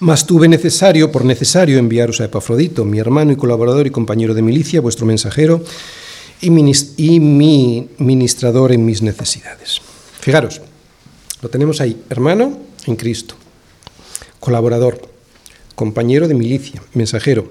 [0.00, 4.42] Mas tuve necesario, por necesario, enviaros a Epafrodito, mi hermano y colaborador y compañero de
[4.42, 5.64] milicia, vuestro mensajero
[6.40, 9.80] y, mi ministrador en mis necesidades.
[10.20, 10.60] Fijaros,
[11.42, 13.34] lo tenemos ahí, hermano en Cristo,
[14.38, 15.02] colaborador,
[15.74, 17.50] compañero de milicia, mensajero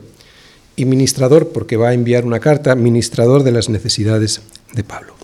[0.78, 4.42] y ministrador, porque va a enviar una carta, ministrador de las necesidades
[4.74, 5.17] de Pablo.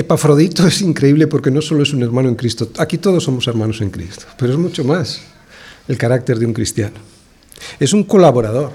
[0.00, 3.82] Epafrodito es increíble porque no solo es un hermano en Cristo, aquí todos somos hermanos
[3.82, 5.20] en Cristo, pero es mucho más
[5.88, 6.96] el carácter de un cristiano.
[7.78, 8.72] Es un colaborador.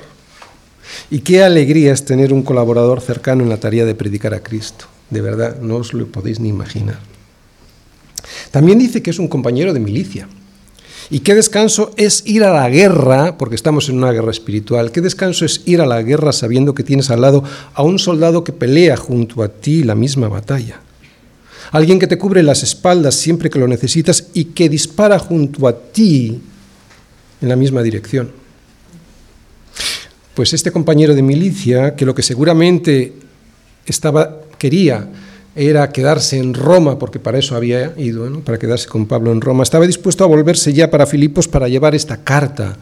[1.10, 4.86] Y qué alegría es tener un colaborador cercano en la tarea de predicar a Cristo.
[5.10, 7.00] De verdad, no os lo podéis ni imaginar.
[8.52, 10.28] También dice que es un compañero de milicia.
[11.10, 15.02] Y qué descanso es ir a la guerra, porque estamos en una guerra espiritual, qué
[15.02, 18.54] descanso es ir a la guerra sabiendo que tienes al lado a un soldado que
[18.54, 20.82] pelea junto a ti la misma batalla
[21.72, 25.78] alguien que te cubre las espaldas siempre que lo necesitas y que dispara junto a
[25.78, 26.42] ti
[27.42, 28.32] en la misma dirección.
[30.34, 33.14] Pues este compañero de milicia, que lo que seguramente
[33.86, 35.08] estaba, quería
[35.56, 39.64] era quedarse en Roma, porque para eso había ido, para quedarse con Pablo en Roma,
[39.64, 42.76] estaba dispuesto a volverse ya para Filipos para llevar esta carta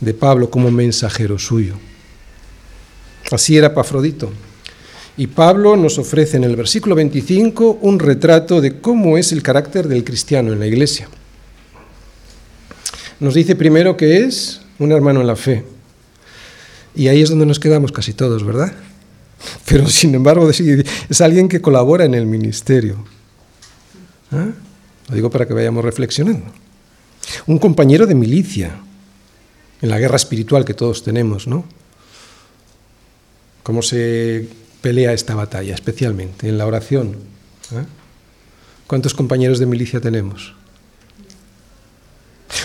[0.00, 1.74] de Pablo como mensajero suyo.
[3.30, 4.32] Así era Pafrodito.
[5.18, 9.88] Y Pablo nos ofrece en el versículo 25 un retrato de cómo es el carácter
[9.88, 11.08] del cristiano en la iglesia.
[13.18, 15.64] Nos dice primero que es un hermano en la fe
[16.94, 18.72] Y ahí es donde nos quedamos casi todos, ¿verdad?
[19.68, 20.48] Pero sin embargo
[21.08, 23.04] es alguien que colabora en el ministerio.
[24.30, 24.50] ¿Ah?
[25.08, 26.46] Lo digo para que vayamos reflexionando.
[27.48, 28.78] Un compañero de milicia
[29.82, 31.64] en la guerra espiritual que todos tenemos, ¿no?
[33.64, 34.48] ¿Cómo se
[34.80, 37.16] pelea esta batalla, especialmente en la oración?
[37.72, 37.84] ¿eh?
[38.86, 40.54] ¿Cuántos compañeros de milicia tenemos?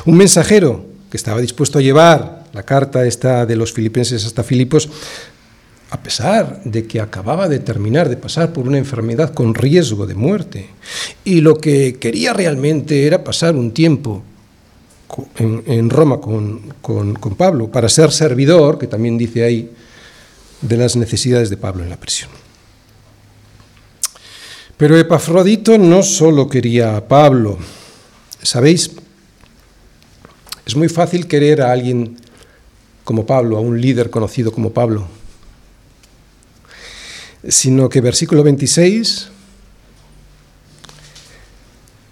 [0.05, 4.89] Un mensajero que estaba dispuesto a llevar la carta esta de los filipenses hasta Filipos,
[5.89, 10.15] a pesar de que acababa de terminar de pasar por una enfermedad con riesgo de
[10.15, 10.69] muerte,
[11.23, 14.23] y lo que quería realmente era pasar un tiempo
[15.37, 19.69] en, Roma con, con Pablo para ser servidor, que también dice ahí,
[20.63, 22.29] de las necesidades de Pablo en la prisión.
[24.77, 27.59] Pero Epafrodito no solo quería a Pablo.
[28.41, 28.91] ¿Sabéis?
[30.65, 32.17] Es muy fácil querer a alguien
[33.03, 35.07] como Pablo, a un líder conocido como Pablo.
[37.47, 39.27] Sino que versículo 26,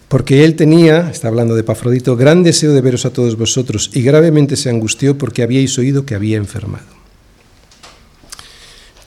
[0.10, 4.02] porque él tenía, está hablando de Epafrodito, gran deseo de veros a todos vosotros y
[4.02, 6.91] gravemente se angustió porque habíais oído que había enfermado.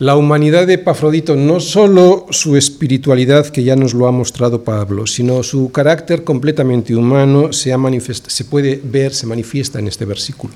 [0.00, 5.07] La humanidad de Epafrodito, no solo su espiritualidad, que ya nos lo ha mostrado Pablo,
[5.07, 7.72] sino su carácter completamente humano se,
[8.26, 10.52] se puede ver, se manifiesta en este versículo.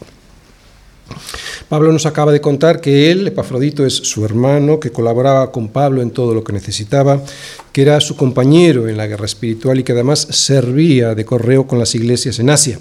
[1.68, 6.02] Pablo nos acaba de contar que él, Epafrodito, es su hermano, que colaboraba con Pablo
[6.02, 7.22] en todo lo que necesitaba,
[7.72, 11.78] que era su compañero en la guerra espiritual y que además servía de correo con
[11.78, 12.80] las iglesias en Asia.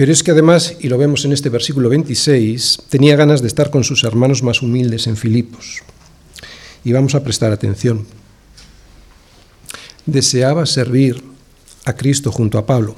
[0.00, 3.68] Pero es que además, y lo vemos en este versículo 26, tenía ganas de estar
[3.68, 5.82] con sus hermanos más humildes en Filipos.
[6.84, 8.06] Y vamos a prestar atención.
[10.06, 11.22] Deseaba servir
[11.84, 12.96] a Cristo junto a Pablo,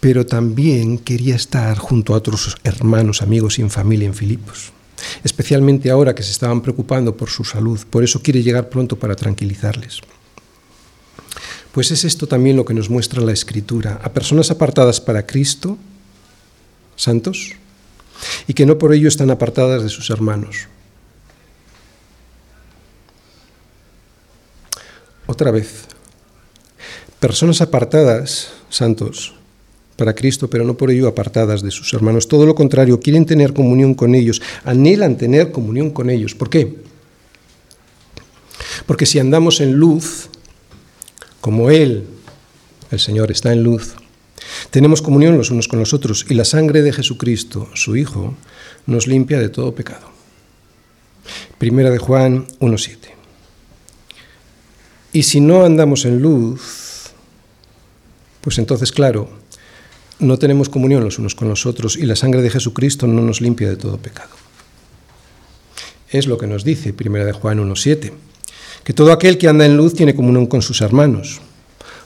[0.00, 4.72] pero también quería estar junto a otros hermanos, amigos y en familia en Filipos,
[5.22, 7.78] especialmente ahora que se estaban preocupando por su salud.
[7.88, 10.00] Por eso quiere llegar pronto para tranquilizarles.
[11.74, 15.76] Pues es esto también lo que nos muestra la Escritura, a personas apartadas para Cristo,
[16.94, 17.50] santos,
[18.46, 20.68] y que no por ello están apartadas de sus hermanos.
[25.26, 25.86] Otra vez,
[27.18, 29.34] personas apartadas, santos,
[29.96, 32.28] para Cristo, pero no por ello apartadas de sus hermanos.
[32.28, 36.36] Todo lo contrario, quieren tener comunión con ellos, anhelan tener comunión con ellos.
[36.36, 36.84] ¿Por qué?
[38.86, 40.30] Porque si andamos en luz,
[41.44, 42.06] como Él,
[42.90, 43.96] el Señor, está en luz,
[44.70, 48.34] tenemos comunión los unos con los otros y la sangre de Jesucristo, su Hijo,
[48.86, 50.08] nos limpia de todo pecado.
[51.58, 52.96] Primera de Juan 1.7.
[55.12, 57.10] Y si no andamos en luz,
[58.40, 59.28] pues entonces, claro,
[60.20, 63.42] no tenemos comunión los unos con los otros y la sangre de Jesucristo no nos
[63.42, 64.34] limpia de todo pecado.
[66.08, 68.14] Es lo que nos dice Primera de Juan 1.7
[68.84, 71.40] que todo aquel que anda en luz tiene comunión con sus hermanos.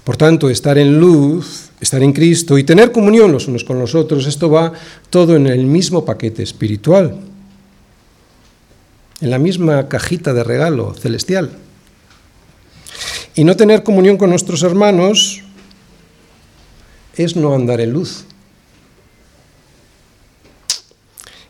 [0.04, 3.94] Por tanto, estar en luz, estar en Cristo y tener comunión los unos con los
[3.94, 4.72] otros, esto va
[5.10, 7.18] todo en el mismo paquete espiritual,
[9.20, 11.50] en la misma cajita de regalo celestial.
[13.34, 15.42] Y no tener comunión con nuestros hermanos
[17.16, 18.24] es no andar en luz.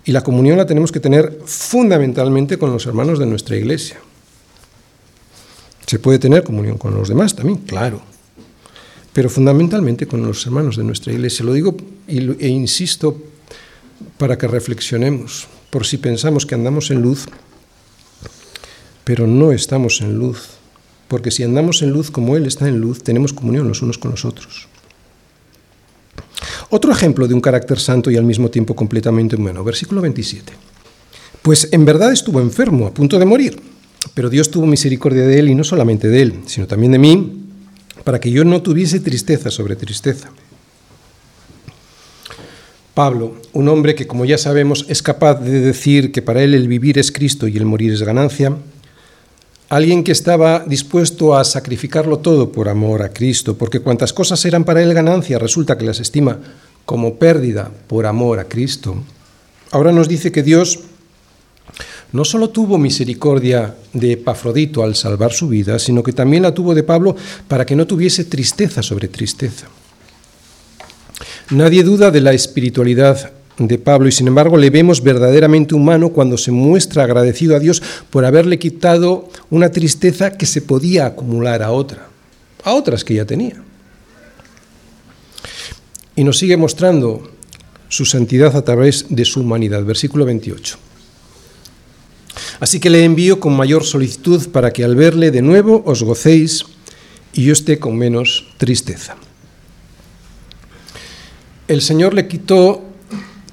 [0.04, 3.98] Y la comunión la tenemos que tener fundamentalmente con los hermanos de nuestra iglesia.
[5.88, 8.02] Se puede tener comunión con los demás también, claro,
[9.14, 11.46] pero fundamentalmente con los hermanos de nuestra iglesia.
[11.46, 11.74] Lo digo
[12.06, 13.16] e insisto
[14.18, 17.24] para que reflexionemos, por si pensamos que andamos en luz,
[19.02, 20.48] pero no estamos en luz,
[21.08, 24.10] porque si andamos en luz como Él está en luz, tenemos comunión los unos con
[24.10, 24.68] los otros.
[26.68, 30.52] Otro ejemplo de un carácter santo y al mismo tiempo completamente humano, versículo 27.
[31.40, 33.77] Pues en verdad estuvo enfermo, a punto de morir
[34.14, 37.44] pero Dios tuvo misericordia de él y no solamente de él, sino también de mí,
[38.04, 40.30] para que yo no tuviese tristeza sobre tristeza.
[42.94, 46.66] Pablo, un hombre que como ya sabemos es capaz de decir que para él el
[46.66, 48.56] vivir es Cristo y el morir es ganancia,
[49.68, 54.64] alguien que estaba dispuesto a sacrificarlo todo por amor a Cristo, porque cuantas cosas eran
[54.64, 56.38] para él ganancia, resulta que las estima
[56.84, 58.96] como pérdida por amor a Cristo,
[59.70, 60.80] ahora nos dice que Dios
[62.12, 66.74] no solo tuvo misericordia de Epafrodito al salvar su vida, sino que también la tuvo
[66.74, 67.14] de Pablo
[67.46, 69.66] para que no tuviese tristeza sobre tristeza.
[71.50, 76.38] Nadie duda de la espiritualidad de Pablo y sin embargo le vemos verdaderamente humano cuando
[76.38, 81.72] se muestra agradecido a Dios por haberle quitado una tristeza que se podía acumular a
[81.72, 82.08] otra,
[82.62, 83.62] a otras que ya tenía.
[86.14, 87.30] Y nos sigue mostrando
[87.88, 89.84] su santidad a través de su humanidad.
[89.84, 90.87] Versículo 28.
[92.60, 96.64] Así que le envío con mayor solicitud para que al verle de nuevo os gocéis
[97.32, 99.16] y yo esté con menos tristeza.
[101.68, 102.82] El Señor le quitó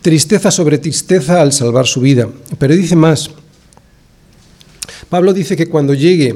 [0.02, 3.32] tristeza sobre tristeza al salvar su vida, pero dice más.
[5.10, 6.36] Pablo dice que cuando llegue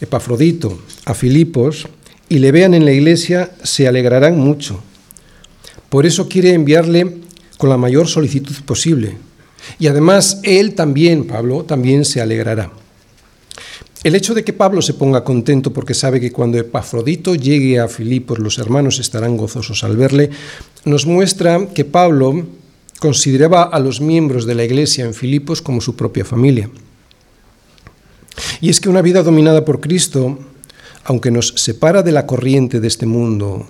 [0.00, 1.86] Epafrodito a Filipos
[2.28, 4.82] y le vean en la iglesia, se alegrarán mucho.
[5.88, 7.20] Por eso quiere enviarle
[7.56, 9.16] con la mayor solicitud posible.
[9.78, 12.70] Y además él también, Pablo, también se alegrará.
[14.04, 17.88] El hecho de que Pablo se ponga contento porque sabe que cuando Epafrodito llegue a
[17.88, 20.28] Filipos los hermanos estarán gozosos al verle,
[20.84, 22.46] nos muestra que Pablo
[23.00, 26.68] consideraba a los miembros de la iglesia en Filipos como su propia familia.
[28.60, 30.38] Y es que una vida dominada por Cristo,
[31.04, 33.66] aunque nos separa de la corriente de este mundo,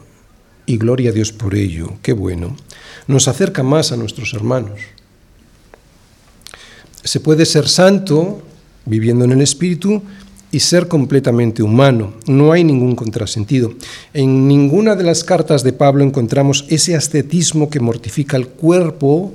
[0.67, 2.57] y gloria a Dios por ello, qué bueno,
[3.07, 4.81] nos acerca más a nuestros hermanos.
[7.05, 8.43] Se puede ser santo
[8.87, 10.03] viviendo en el Espíritu
[10.51, 12.15] y ser completamente humano.
[12.27, 13.75] No hay ningún contrasentido.
[14.13, 19.33] En ninguna de las cartas de Pablo encontramos ese ascetismo que mortifica el cuerpo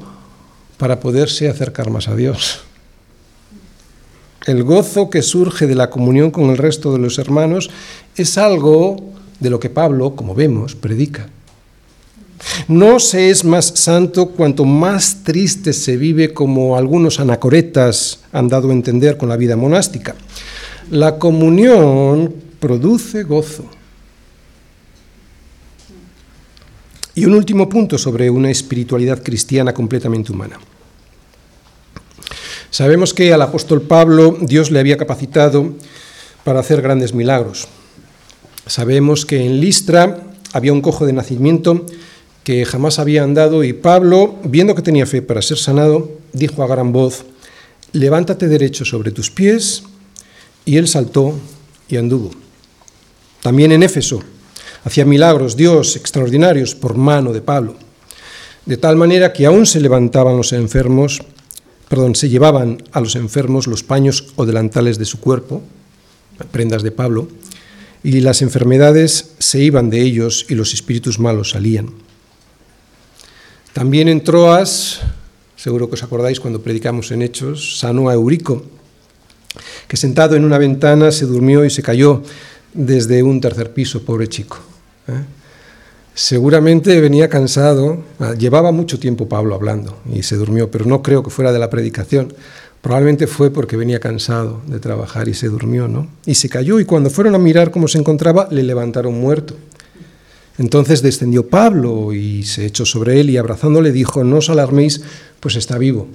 [0.78, 2.62] para poderse acercar más a Dios.
[4.46, 7.70] El gozo que surge de la comunión con el resto de los hermanos
[8.16, 8.98] es algo
[9.40, 11.30] de lo que Pablo, como vemos, predica.
[12.68, 18.70] No se es más santo cuanto más triste se vive como algunos anacoretas han dado
[18.70, 20.16] a entender con la vida monástica.
[20.92, 23.66] La comunión produce gozo.
[27.16, 30.58] Y un último punto sobre una espiritualidad cristiana completamente humana.
[32.70, 35.74] Sabemos que al apóstol Pablo Dios le había capacitado
[36.44, 37.68] para hacer grandes milagros.
[38.68, 40.24] Sabemos que en Listra
[40.54, 41.86] había un cojo de nacimiento
[42.50, 46.68] que jamás había andado y Pablo, viendo que tenía fe para ser sanado, dijo a
[46.68, 47.24] gran voz,
[47.94, 49.84] levántate derecho sobre tus pies,
[50.66, 51.38] y él saltó
[51.88, 52.32] y anduvo.
[53.44, 54.24] También en Éfeso
[54.84, 57.76] hacía milagros Dios extraordinarios por mano de Pablo,
[58.66, 61.22] de tal manera que aún se levantaban los enfermos,
[61.88, 65.62] perdón, se llevaban a los enfermos los paños o delantales de su cuerpo,
[66.52, 67.28] prendas de Pablo,
[68.04, 72.09] y las enfermedades se iban de ellos y los espíritus malos salían.
[73.80, 75.00] También en Troas,
[75.56, 78.62] seguro que os acordáis cuando predicamos en Hechos, sanó a Eurico,
[79.88, 82.22] que sentado en una ventana se durmió y se cayó
[82.74, 84.58] desde un tercer piso, pobre chico.
[85.08, 85.24] ¿eh?
[86.14, 91.24] Seguramente venía cansado, ah, llevaba mucho tiempo Pablo hablando y se durmió, pero no creo
[91.24, 92.34] que fuera de la predicación.
[92.82, 96.10] Probablemente fue porque venía cansado de trabajar y se durmió, ¿no?
[96.26, 99.56] Y se cayó y cuando fueron a mirar cómo se encontraba, le levantaron muerto.
[100.60, 105.02] Entonces descendió Pablo y se echó sobre él y abrazándole dijo, no os alarméis,
[105.40, 106.08] pues está vivo.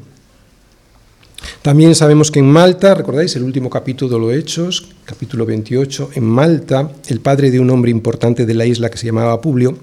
[1.63, 6.25] También sabemos que en Malta, recordáis el último capítulo de los Hechos, capítulo 28, en
[6.25, 9.79] Malta, el padre de un hombre importante de la isla que se llamaba Publio,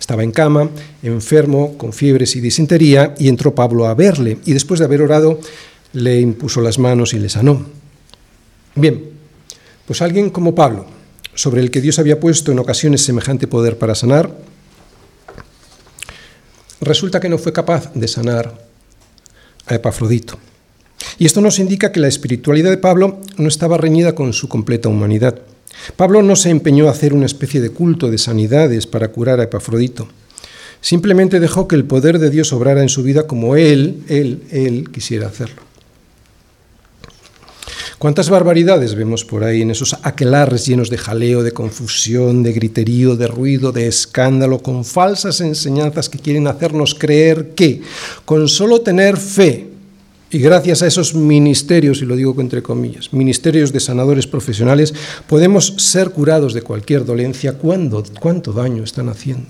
[0.00, 0.70] estaba en cama,
[1.02, 5.38] enfermo, con fiebres y disentería, y entró Pablo a verle, y después de haber orado,
[5.92, 7.66] le impuso las manos y le sanó.
[8.74, 9.04] Bien,
[9.86, 10.86] pues alguien como Pablo,
[11.38, 14.28] sobre el que Dios había puesto en ocasiones semejante poder para sanar,
[16.80, 18.58] resulta que no fue capaz de sanar
[19.64, 20.36] a Epafrodito.
[21.16, 24.88] Y esto nos indica que la espiritualidad de Pablo no estaba reñida con su completa
[24.88, 25.38] humanidad.
[25.94, 29.44] Pablo no se empeñó a hacer una especie de culto de sanidades para curar a
[29.44, 30.08] Epafrodito.
[30.80, 34.90] Simplemente dejó que el poder de Dios obrara en su vida como él, él, él
[34.90, 35.67] quisiera hacerlo.
[37.98, 43.16] ¿Cuántas barbaridades vemos por ahí en esos aquelarres llenos de jaleo, de confusión, de griterío,
[43.16, 47.82] de ruido, de escándalo, con falsas enseñanzas que quieren hacernos creer que
[48.24, 49.68] con solo tener fe
[50.30, 54.92] y gracias a esos ministerios, y lo digo entre comillas, ministerios de sanadores profesionales,
[55.26, 59.48] podemos ser curados de cualquier dolencia, ¿cuándo, ¿cuánto daño están haciendo?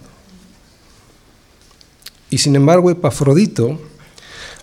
[2.31, 3.81] Y sin embargo, Epafrodito,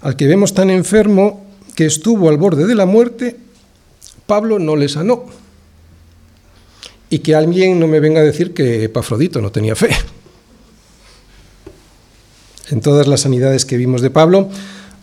[0.01, 1.45] al que vemos tan enfermo
[1.76, 3.36] que estuvo al borde de la muerte,
[4.26, 5.26] Pablo no le sanó.
[7.09, 9.89] Y que alguien no me venga a decir que Epafrodito no tenía fe.
[12.69, 14.49] En todas las sanidades que vimos de Pablo,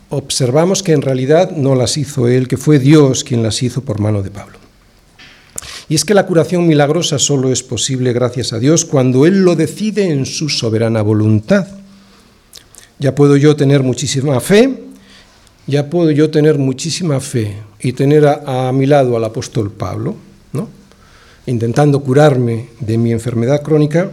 [0.09, 3.99] observamos que en realidad no las hizo él, que fue Dios quien las hizo por
[3.99, 4.59] mano de Pablo.
[5.87, 9.55] Y es que la curación milagrosa solo es posible gracias a Dios cuando Él lo
[9.55, 11.67] decide en su soberana voluntad.
[12.99, 14.83] Ya puedo yo tener muchísima fe,
[15.67, 20.15] ya puedo yo tener muchísima fe y tener a, mi lado al apóstol Pablo,
[20.53, 20.69] ¿no?
[21.45, 24.09] intentando curarme de mi enfermedad crónica,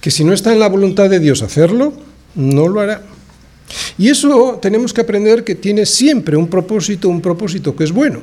[0.00, 1.92] que si no está en la voluntad de Dios hacerlo,
[2.36, 3.02] no lo hará.
[3.98, 8.20] Y eso tenemos que aprender que tiene siempre un propósito, un propósito que es bueno.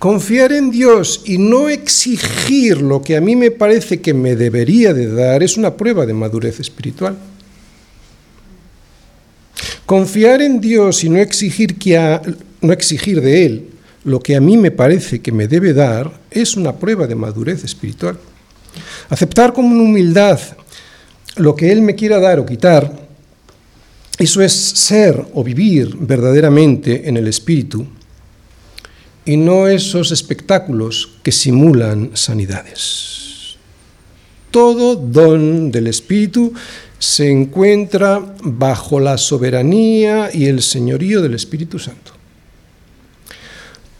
[0.00, 4.92] Confiar en Dios y no exigir lo que a mí me parece que me debería
[4.92, 7.16] de dar es una prueba de madurez espiritual.
[9.90, 11.98] Confiar en Dios y no exigir, que
[12.60, 13.70] no exigir de Él
[14.04, 17.64] lo que a mí me parece que me debe dar es una prueba de madurez
[17.64, 18.16] espiritual.
[19.08, 20.38] Aceptar con humildad
[21.34, 22.88] lo que Él me quiera dar o quitar,
[24.16, 27.84] eso es ser o vivir verdaderamente en el Espíritu
[29.24, 33.29] y no esos espectáculos que simulan sanidades.
[34.50, 36.52] Todo don del Espíritu
[36.98, 42.12] se encuentra bajo la soberanía y el señorío del Espíritu Santo.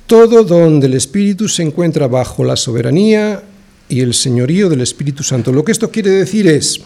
[0.06, 3.42] Todo don del Espíritu se encuentra bajo la soberanía
[3.88, 5.52] y el señorío del Espíritu Santo.
[5.52, 6.80] Lo que esto quiere decir es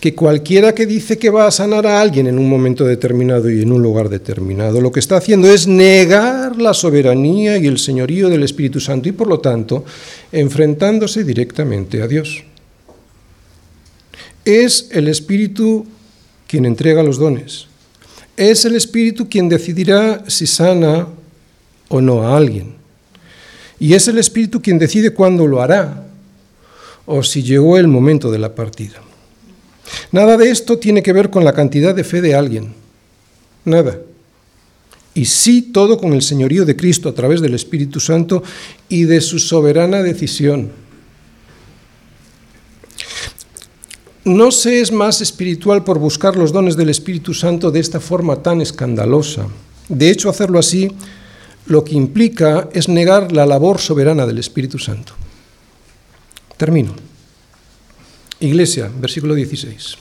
[0.00, 3.62] que cualquiera que dice que va a sanar a alguien en un momento determinado y
[3.62, 8.28] en un lugar determinado, lo que está haciendo es negar la soberanía y el señorío
[8.28, 9.84] del Espíritu Santo y por lo tanto
[10.32, 12.44] enfrentándose directamente a Dios.
[14.44, 15.86] Es el Espíritu
[16.46, 17.66] quien entrega los dones.
[18.36, 21.06] Es el Espíritu quien decidirá si sana
[21.88, 22.74] o no a alguien.
[23.78, 26.06] Y es el Espíritu quien decide cuándo lo hará
[27.06, 29.00] o si llegó el momento de la partida.
[30.12, 32.74] Nada de esto tiene que ver con la cantidad de fe de alguien.
[33.64, 33.98] Nada.
[35.14, 38.42] Y sí todo con el señorío de Cristo a través del Espíritu Santo
[38.88, 40.70] y de su soberana decisión.
[44.24, 48.42] No se es más espiritual por buscar los dones del Espíritu Santo de esta forma
[48.42, 49.46] tan escandalosa.
[49.88, 50.90] De hecho, hacerlo así
[51.66, 55.14] lo que implica es negar la labor soberana del Espíritu Santo.
[56.56, 57.09] Termino.
[58.40, 59.96] Iglesia, versículo 16.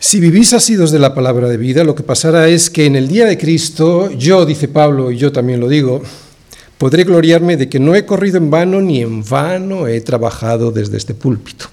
[0.00, 3.06] Si vivís asidos de la palabra de vida, lo que pasará es que en el
[3.06, 6.02] día de Cristo, yo, dice Pablo, y yo también lo digo,
[6.76, 10.96] podré gloriarme de que no he corrido en vano ni en vano he trabajado desde
[10.96, 11.66] este púlpito.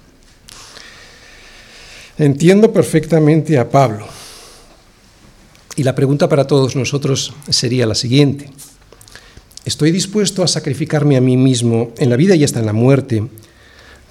[2.17, 4.05] Entiendo perfectamente a Pablo.
[5.77, 8.51] Y la pregunta para todos nosotros sería la siguiente.
[9.63, 13.23] ¿Estoy dispuesto a sacrificarme a mí mismo en la vida y hasta en la muerte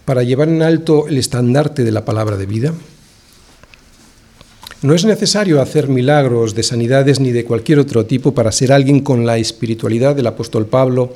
[0.08, 2.72] para llevar en alto el estandarte de la palabra de vida?
[4.80, 9.00] No es necesario hacer milagros de sanidades ni de cualquier otro tipo para ser alguien
[9.00, 11.12] con la espiritualidad del apóstol Pablo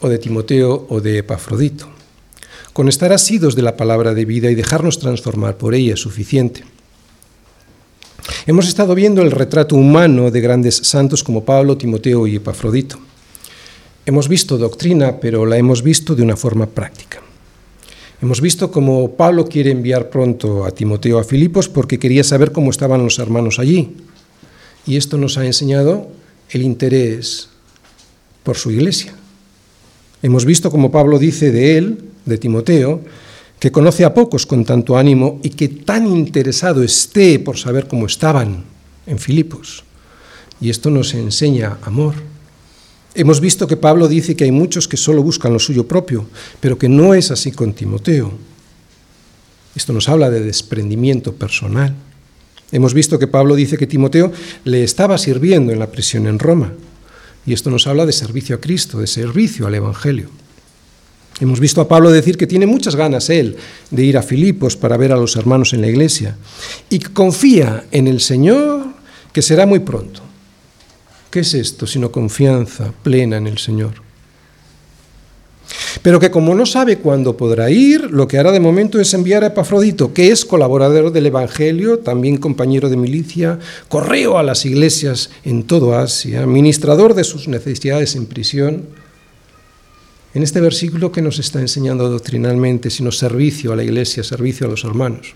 [0.00, 1.88] o de Timoteo o de Epafrodito.
[2.72, 6.64] Con estar asidos de la palabra de vida y dejarnos transformar por ella es suficiente.
[8.44, 12.98] Hemos estado viendo el retrato humano de grandes santos como Pablo, Timoteo y Epafrodito.
[14.04, 17.29] Hemos visto doctrina, pero la hemos visto de una forma práctica.
[18.22, 22.70] Hemos visto cómo Pablo quiere enviar pronto a Timoteo a Filipos porque quería saber cómo
[22.70, 23.96] estaban los hermanos allí.
[24.86, 26.08] Y esto nos ha enseñado
[26.50, 27.48] el interés
[28.42, 29.14] por su iglesia.
[30.22, 33.00] Hemos visto cómo Pablo dice de él, de Timoteo,
[33.58, 38.04] que conoce a pocos con tanto ánimo y que tan interesado esté por saber cómo
[38.04, 38.64] estaban
[39.06, 39.84] en Filipos.
[40.60, 42.14] Y esto nos enseña amor.
[43.14, 46.26] Hemos visto que Pablo dice que hay muchos que solo buscan lo suyo propio,
[46.60, 48.32] pero que no es así con Timoteo.
[49.74, 51.94] Esto nos habla de desprendimiento personal.
[52.72, 54.32] Hemos visto que Pablo dice que Timoteo
[54.64, 56.72] le estaba sirviendo en la prisión en Roma.
[57.46, 60.28] Y esto nos habla de servicio a Cristo, de servicio al Evangelio.
[61.40, 63.56] Hemos visto a Pablo decir que tiene muchas ganas él
[63.90, 66.36] de ir a Filipos para ver a los hermanos en la iglesia
[66.90, 68.84] y que confía en el Señor
[69.32, 70.29] que será muy pronto.
[71.30, 73.92] ¿Qué es esto sino confianza plena en el Señor?
[76.02, 79.44] Pero que como no sabe cuándo podrá ir, lo que hará de momento es enviar
[79.44, 83.58] a Epafrodito, que es colaborador del Evangelio, también compañero de milicia,
[83.88, 88.86] correo a las iglesias en todo Asia, ministrador de sus necesidades en prisión.
[90.32, 94.70] En este versículo que nos está enseñando doctrinalmente, sino servicio a la iglesia, servicio a
[94.70, 95.34] los hermanos.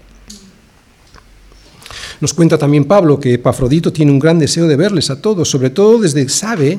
[2.21, 5.71] Nos cuenta también Pablo que Epafrodito tiene un gran deseo de verles a todos, sobre
[5.71, 6.79] todo desde sabe,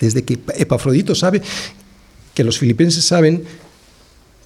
[0.00, 1.42] desde que Epafrodito sabe
[2.34, 3.44] que los filipenses saben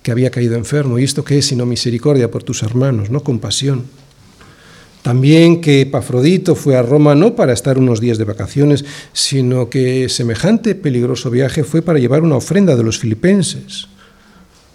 [0.03, 0.99] que había caído enfermo.
[0.99, 3.85] ¿Y esto qué es sino misericordia por tus hermanos, no compasión?
[5.03, 10.09] También que Epafrodito fue a Roma no para estar unos días de vacaciones, sino que
[10.09, 13.89] semejante peligroso viaje fue para llevar una ofrenda de los filipenses.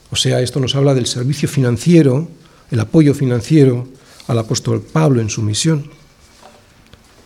[0.10, 2.28] O sea, esto nos habla del servicio financiero,
[2.72, 3.88] el apoyo financiero
[4.28, 5.90] al apóstol Pablo en su misión.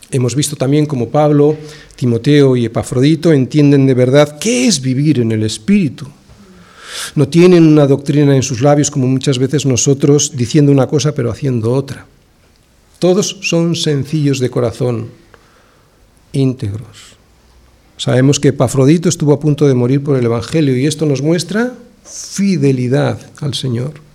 [0.10, 1.58] Hemos visto también cómo Pablo,
[1.96, 6.08] Timoteo y Epafrodito entienden de verdad qué es vivir en el Espíritu.
[7.16, 11.30] No tienen una doctrina en sus labios como muchas veces nosotros diciendo una cosa pero
[11.30, 12.06] haciendo otra.
[13.00, 15.10] Todos son sencillos de corazón,
[16.32, 17.18] íntegros.
[17.98, 21.74] Sabemos que Epafrodito estuvo a punto de morir por el Evangelio y esto nos muestra
[22.06, 24.07] fidelidad al Señor.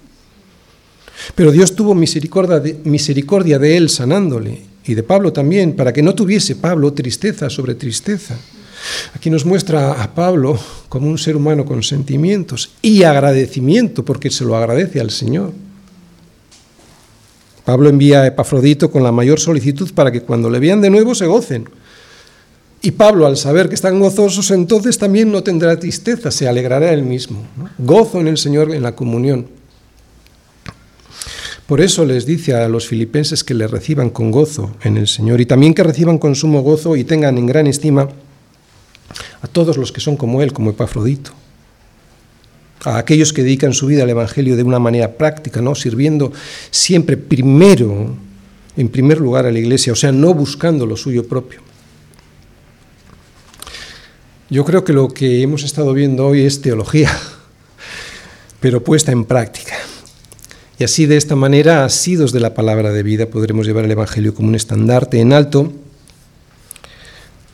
[1.35, 6.57] Pero Dios tuvo misericordia de, él sanándole y de Pablo también, para que no tuviese
[6.57, 8.37] Pablo tristeza sobre tristeza.
[9.15, 10.59] Aquí nos muestra a Pablo
[10.89, 15.53] como un ser humano con sentimientos y agradecimiento, porque se lo agradece al Señor.
[17.65, 21.15] Pablo envía a Epafrodito con la mayor solicitud para que cuando le vean de nuevo
[21.15, 21.69] se gocen.
[22.85, 27.05] Y Pablo, al saber que están gozosos, entonces también no tendrá tristeza, se alegrará él
[27.05, 27.47] mismo.
[27.79, 29.62] Gozo en el Señor en la comunión.
[31.73, 35.41] Por eso les dice a los filipenses que le reciban con gozo en el Señor
[35.41, 38.11] y también que reciban con sumo gozo y tengan en gran estima
[39.41, 41.31] a todos los que son como Él, como Epafrodito,
[42.85, 45.75] a aquellos que dedican su vida al Evangelio de una manera práctica, ¿no?
[45.75, 46.31] sirviendo
[46.71, 48.17] siempre primero,
[48.77, 51.61] en primer lugar a la Iglesia, o sea, no buscando lo suyo propio.
[54.51, 57.11] Yo creo que lo que hemos estado viendo hoy es teología,
[58.61, 59.75] pero puesta en práctica.
[60.79, 64.35] Y así de esta manera, asidos de la palabra de vida, podremos llevar el Evangelio
[64.35, 65.73] como un estandarte en alto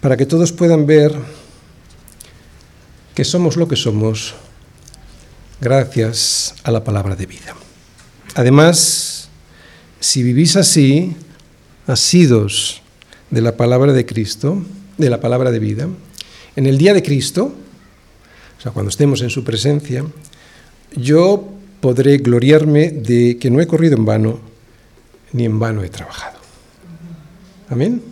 [0.00, 1.14] para que todos puedan ver
[3.14, 4.34] que somos lo que somos
[5.60, 7.56] gracias a la palabra de vida.
[8.34, 9.28] Además,
[9.98, 11.16] si vivís así,
[11.88, 12.82] asidos
[13.30, 14.62] de la palabra de Cristo,
[14.96, 15.88] de la palabra de vida,
[16.54, 17.52] en el día de Cristo,
[18.58, 20.04] o sea, cuando estemos en su presencia,
[20.94, 24.40] yo podré gloriarme de que no he corrido en vano,
[25.32, 26.38] ni en vano he trabajado.
[27.68, 28.02] Amén.